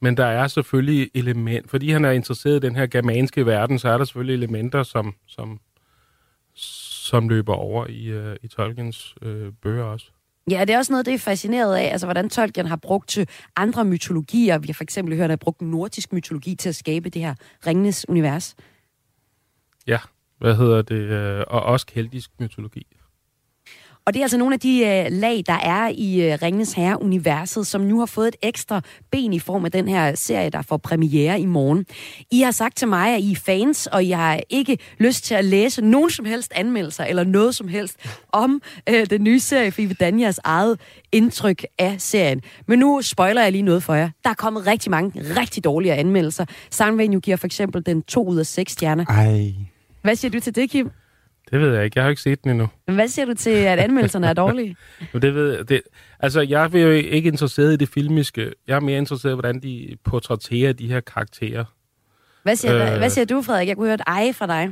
[0.00, 3.88] Men der er selvfølgelig element, fordi han er interesseret i den her germanske verden, så
[3.88, 5.60] er der selvfølgelig elementer, som, som,
[6.54, 10.06] som løber over i, øh, i Tolkiens øh, bøger også.
[10.50, 13.28] Ja, det er også noget, det er fascineret af, altså hvordan Tolkien har brugt til
[13.56, 14.58] andre mytologier.
[14.58, 17.22] Vi har for eksempel hørt, at han har brugt nordisk mytologi til at skabe det
[17.22, 17.34] her
[17.66, 18.56] Ringenes univers.
[19.86, 19.98] Ja,
[20.38, 20.94] hvad hedder det?
[20.94, 22.86] Øh, og også keltisk mytologi.
[24.06, 27.66] Og det er altså nogle af de øh, lag, der er i øh, Ringenes Herre-universet,
[27.66, 28.80] som nu har fået et ekstra
[29.10, 31.86] ben i form af den her serie, der får premiere i morgen.
[32.30, 35.34] I har sagt til mig, at I er fans, og I har ikke lyst til
[35.34, 37.96] at læse nogen som helst anmeldelser eller noget som helst
[38.32, 40.80] om øh, den nye serie, for I vil danne jeres eget
[41.12, 42.40] indtryk af serien.
[42.68, 44.10] Men nu spoiler jeg lige noget for jer.
[44.24, 46.44] Der er kommet rigtig mange rigtig dårlige anmeldelser.
[46.70, 49.04] Soundvenue giver for eksempel den 2 ud af 6 stjerner.
[49.06, 49.52] Ej.
[50.02, 50.90] Hvad siger du til det, Kim?
[51.54, 51.98] Det ved jeg ikke.
[51.98, 52.68] Jeg har ikke set den endnu.
[52.84, 54.76] Hvad siger du til, at anmeldelserne er dårlige?
[55.12, 55.82] Men det ved jeg, det,
[56.20, 58.52] altså, jeg er jo ikke interesseret i det filmiske.
[58.66, 61.64] Jeg er mere interesseret i, hvordan de portrætterer de her karakterer.
[62.42, 62.98] Hvad siger, øh...
[62.98, 63.68] Hvad siger du, Frederik?
[63.68, 64.70] Jeg kunne høre et ej fra dig.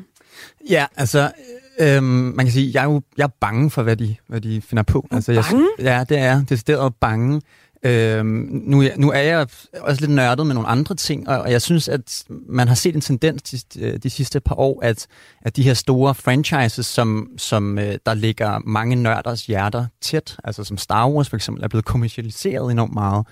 [0.70, 1.32] Ja, altså,
[1.80, 4.62] øhm, man kan sige, jeg er jo jeg er bange for, hvad de, hvad de
[4.62, 5.06] finder på.
[5.10, 5.68] er altså, jeg, bange?
[5.78, 6.44] Ja, det er jeg.
[6.48, 7.40] Decideret bange.
[7.84, 9.46] Øhm, nu, nu er jeg
[9.80, 12.94] også lidt nørdet med nogle andre ting, og, og jeg synes, at man har set
[12.94, 15.06] en tendens de, de sidste par år, at,
[15.42, 20.64] at de her store franchises, som, som øh, der ligger mange nørders hjerter tæt, altså
[20.64, 23.26] som Star Wars for eksempel, er blevet kommercialiseret enormt meget.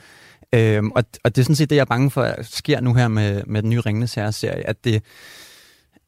[0.54, 2.94] Øhm, og, og det er sådan set det, jeg er bange for, at sker nu
[2.94, 5.02] her med, med den nye Ringnes Herre-serie, at det,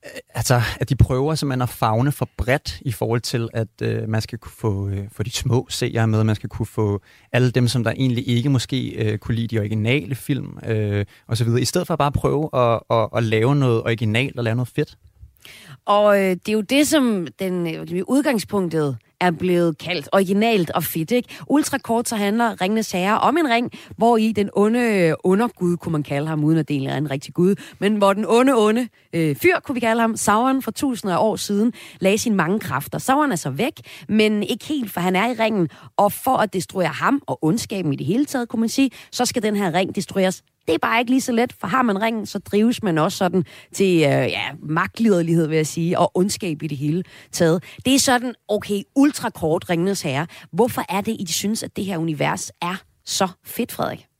[0.05, 4.09] Øh, altså, at de prøver simpelthen at fagne for bredt i forhold til, at øh,
[4.09, 7.01] man skal kunne få, øh, få de små seere med, man skal kunne få
[7.33, 11.37] alle dem, som der egentlig ikke måske øh, kunne lide de originale film, øh, og
[11.37, 11.61] så videre.
[11.61, 14.69] I stedet for at bare prøve at, at, at lave noget originalt og lave noget
[14.69, 14.99] fedt.
[15.85, 20.85] Og øh, det er jo det, som den øh, udgangspunktet er blevet kaldt originalt og
[20.85, 21.11] fedt.
[21.11, 21.29] Ikke?
[21.47, 26.03] Ultrakort så handler Ringenes Herre om en ring, hvor i den onde undergud, kunne man
[26.03, 29.37] kalde ham, uden at det er en rigtig gud, men hvor den onde, onde øh,
[29.37, 32.99] fyr, kunne vi kalde ham, Sauron for tusinder af år siden, lagde sine mange kræfter.
[32.99, 33.73] Sauron er så væk,
[34.09, 37.93] men ikke helt, for han er i ringen, og for at destruere ham og ondskaben
[37.93, 40.79] i det hele taget, kunne man sige, så skal den her ring destrueres det er
[40.79, 43.95] bare ikke lige så let, for har man ringen, så drives man også sådan til
[43.97, 47.65] øh, ja, magtliderlighed, vil jeg sige, og ondskab i det hele taget.
[47.85, 50.27] Det er sådan, okay, ultrakort Ringenes Herre.
[50.53, 54.12] Hvorfor er det, I synes, at det her univers er så fedt, Frederik?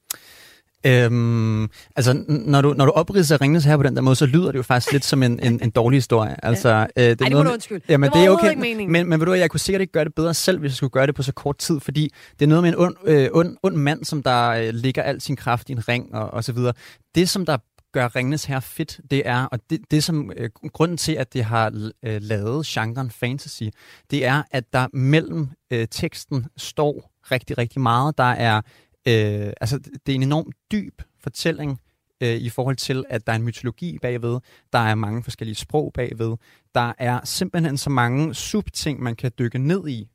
[0.87, 1.63] Øhm,
[1.97, 4.59] altså, når du, når du opridser Ringnes her på den der måde, så lyder det
[4.59, 6.45] jo faktisk lidt som en, en, en dårlig historie.
[6.45, 7.85] Altså, øh, det Ej, det må du undskylde.
[7.89, 8.85] Jamen, det, det er okay.
[8.89, 10.91] Men, men ved du jeg kunne sikkert ikke gøre det bedre selv, hvis jeg skulle
[10.91, 13.57] gøre det på så kort tid, fordi det er noget med en ond, øh, ond,
[13.63, 16.53] ond mand, som der øh, ligger al sin kraft i en ring og, og så
[16.53, 16.73] videre.
[17.15, 17.57] Det, som der
[17.93, 21.45] gør Ringnes her fedt, det er, og det, det som øh, grunden til, at det
[21.45, 23.63] har øh, lavet genren fantasy,
[24.11, 28.19] det er, at der mellem øh, teksten står rigtig, rigtig meget.
[28.19, 28.61] Der er
[29.09, 31.81] Øh, altså, det er en enormt dyb fortælling
[32.23, 34.41] øh, i forhold til, at der er en mytologi bagved,
[34.73, 36.37] der er mange forskellige sprog bagved,
[36.75, 40.09] der er simpelthen så mange subting, man kan dykke ned i.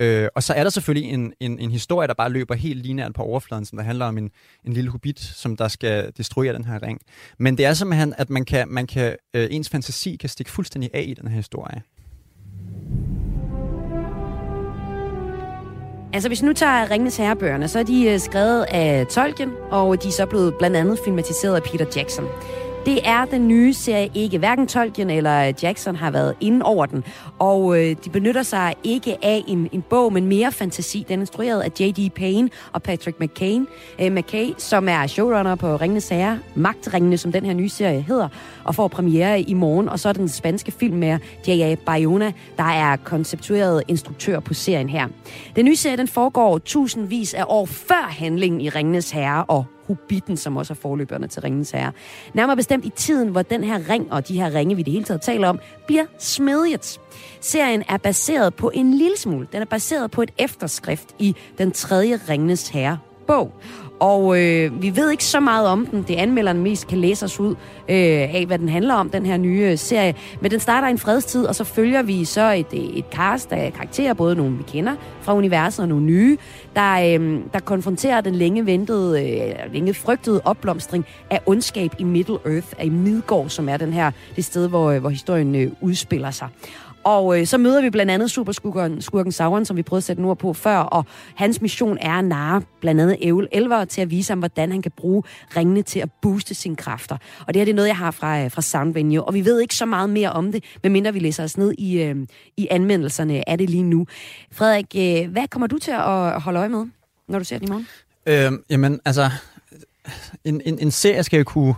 [0.00, 3.14] Øh, og så er der selvfølgelig en, en, en historie, der bare løber helt lineært
[3.14, 4.30] på overfladen, som der handler om en,
[4.64, 7.00] en lille hobbit, som der skal destruere den her ring.
[7.38, 10.90] Men det er simpelthen, at man kan, man kan, øh, ens fantasi kan stikke fuldstændig
[10.94, 11.82] af i den her historie.
[16.14, 20.08] Altså, hvis nu tager Ringnes Herrebøgerne, så er de øh, skrevet af Tolkien, og de
[20.08, 22.24] er så blevet blandt andet filmatiseret af Peter Jackson.
[22.86, 24.38] Det er den nye serie ikke.
[24.38, 27.04] Hverken Tolkien eller Jackson har været inde over den.
[27.38, 31.04] Og øh, de benytter sig ikke af en, en bog, men mere fantasi.
[31.08, 32.10] Den er instrueret af J.D.
[32.10, 33.66] Payne og Patrick McCain,
[34.00, 36.38] øh, McKay, som er showrunner på Ringende Sager.
[36.54, 38.28] Magtringene, som den her nye serie hedder,
[38.64, 39.88] og får premiere i morgen.
[39.88, 41.18] Og så er den spanske film med
[41.48, 41.74] J.A.
[41.86, 45.08] Bayona, der er konceptueret instruktør på serien her.
[45.56, 50.36] Den nye serie den foregår tusindvis af år før handlingen i Ringenes Herre og Hobbiten,
[50.36, 51.92] som også er forløberne til Ringens Herre.
[52.34, 55.04] Nærmere bestemt i tiden, hvor den her ring og de her ringe, vi det hele
[55.04, 57.00] taget taler om, bliver smedjet.
[57.40, 59.46] Serien er baseret på en lille smule.
[59.52, 63.52] Den er baseret på et efterskrift i den tredje Ringens Herre bog.
[64.00, 66.04] Og øh, vi ved ikke så meget om den.
[66.08, 67.50] Det anmelderen mest kan læse os ud
[67.88, 70.14] øh, af, hvad den handler om, den her nye øh, serie.
[70.40, 73.52] Men den starter i en fredstid, og så følger vi så et, øh, et cast
[73.52, 76.36] af karakterer, både nogle vi kender fra universet og nogle nye,
[76.74, 82.38] der, øh, der konfronterer den længe ventede, øh, længe frygtede opblomstring af ondskab i Middle
[82.46, 86.30] Earth, af Midgård, som er den her, det sted, hvor, øh, hvor historien øh, udspiller
[86.30, 86.48] sig.
[87.04, 90.20] Og øh, så møder vi blandt andet superskurken skurken Sauron, som vi prøvede at sætte
[90.20, 94.10] ord på før, og hans mission er at narre blandt andet Evel Elver til at
[94.10, 95.22] vise ham, hvordan han kan bruge
[95.56, 97.16] ringene til at booste sine kræfter.
[97.46, 99.44] Og det her det er noget, jeg har fra, øh, fra Sound Venue, og vi
[99.44, 102.16] ved ikke så meget mere om det, medmindre vi læser os ned i, øh,
[102.56, 104.06] i anmeldelserne af det lige nu.
[104.52, 106.86] Frederik, øh, hvad kommer du til at holde øje med,
[107.28, 107.88] når du ser den i morgen?
[108.26, 109.30] Øh, jamen, altså,
[110.44, 111.74] en, en, en serie skal jo kunne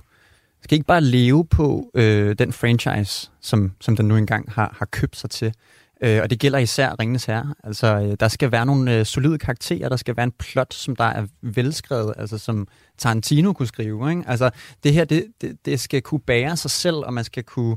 [0.66, 4.86] skal ikke bare leve på øh, den franchise, som, som den nu engang har, har
[4.86, 5.54] købt sig til.
[6.02, 7.54] Øh, og det gælder især Ringenes Herre.
[7.64, 10.96] Altså, øh, der skal være nogle øh, solide karakterer, der skal være en plot, som
[10.96, 14.10] der er velskrevet, altså som Tarantino kunne skrive.
[14.10, 14.22] Ikke?
[14.26, 14.50] Altså,
[14.84, 17.76] det her, det, det, det skal kunne bære sig selv, og man skal kunne,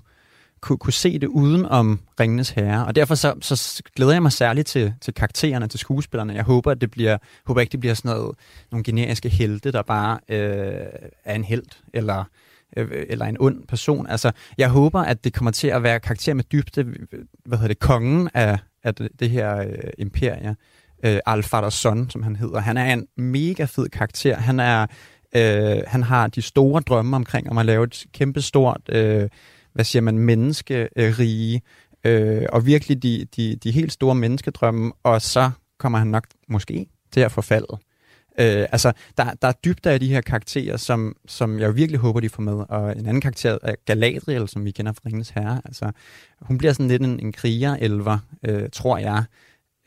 [0.61, 2.85] kunne, kunne se det uden om Ringenes Herre.
[2.85, 6.33] Og derfor så, så glæder jeg mig særligt til, til karaktererne, til skuespillerne.
[6.33, 8.35] Jeg håber, at det bliver, håber ikke, det bliver sådan noget,
[8.71, 10.85] nogle generiske helte, der bare øh,
[11.25, 12.23] er en held, eller
[12.77, 14.07] øh, eller en ond person.
[14.07, 16.83] Altså, jeg håber, at det kommer til at være karakter med dybde,
[17.45, 20.55] hvad hedder det, kongen af, af det, det her øh, imperie,
[21.05, 22.59] øh, Alfaders son, som han hedder.
[22.59, 24.35] Han er en mega fed karakter.
[24.35, 24.85] Han er
[25.35, 29.29] øh, han har de store drømme omkring om at lave et kæmpestort, øh,
[29.73, 31.61] hvad siger man, menneskerige,
[32.03, 36.87] øh, og virkelig de, de, de helt store menneskedrømme, og så kommer han nok måske
[37.11, 37.77] til at forfalde.
[38.39, 42.19] Øh, altså, der, der er dybder af de her karakterer, som, som jeg virkelig håber,
[42.19, 42.65] de får med.
[42.69, 45.61] Og en anden karakter er Galadriel, som vi kender fra Ringens Herre.
[45.65, 45.91] Altså,
[46.41, 49.23] hun bliver sådan lidt en, en kriger-elver, øh, tror jeg.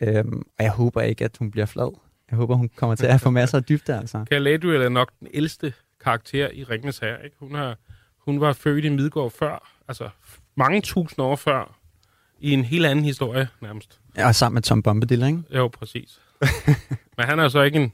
[0.00, 0.24] Øh,
[0.59, 1.98] og jeg håber ikke, at hun bliver flad.
[2.30, 4.00] Jeg håber, hun kommer til at få masser af dybder.
[4.00, 4.24] Altså.
[4.30, 5.72] Galadriel er nok den ældste
[6.05, 7.24] karakter i Ringens Herre.
[7.24, 7.36] Ikke?
[7.40, 7.76] Hun, har,
[8.18, 10.09] hun var født i Midgård før, altså
[10.57, 11.78] mange tusind år før,
[12.40, 14.00] i en helt anden historie nærmest.
[14.16, 15.42] Ja, sammen med Tom Bombadil, ikke?
[15.55, 16.20] Jo, præcis.
[17.16, 17.92] Men han er så ikke en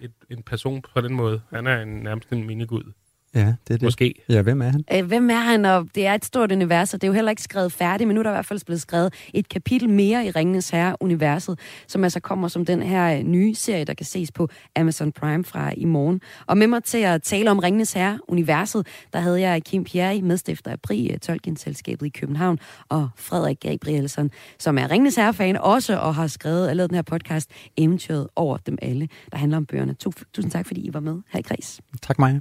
[0.00, 1.42] et, en person på den måde.
[1.50, 2.92] Han er en, nærmest en minigud.
[3.34, 3.82] Ja, det er det.
[3.82, 4.14] Måske.
[4.28, 4.84] Ja, hvem er han?
[4.92, 7.30] Øh, Hvem er han, og det er et stort univers, og det er jo heller
[7.30, 10.26] ikke skrevet færdigt, men nu er der i hvert fald blevet skrevet et kapitel mere
[10.26, 14.32] i Ringenes Herre-universet, som altså kommer som den her øh, nye serie, der kan ses
[14.32, 16.20] på Amazon Prime fra i morgen.
[16.46, 20.70] Og med mig til at tale om Ringenes Herre-universet, der havde jeg Kim Pierre, medstifter
[20.70, 22.58] af Pri, øh, Tolkien-selskabet i København,
[22.88, 27.02] og Frederik Gabrielsen, som er Ringenes Herre-fan også, og har skrevet og lavet den her
[27.02, 29.94] podcast, Eventyret over dem alle, der handler om bøgerne.
[29.94, 31.80] Tusind tak, fordi I var med her i Kreds.
[32.02, 32.40] Tak, Maja.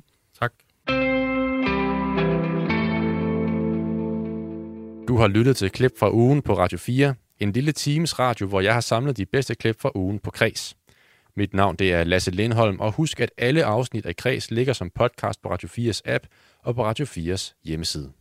[5.08, 8.62] Du har lyttet til klip fra ugen på Radio 4, en lille times radio, hvor
[8.62, 10.76] jeg har samlet de bedste klip fra ugen på Kres.
[11.36, 14.90] Mit navn det er Lasse Lindholm, og husk, at alle afsnit af Kres ligger som
[14.90, 16.26] podcast på Radio 4's app
[16.64, 18.12] og på Radio 4's hjemmeside.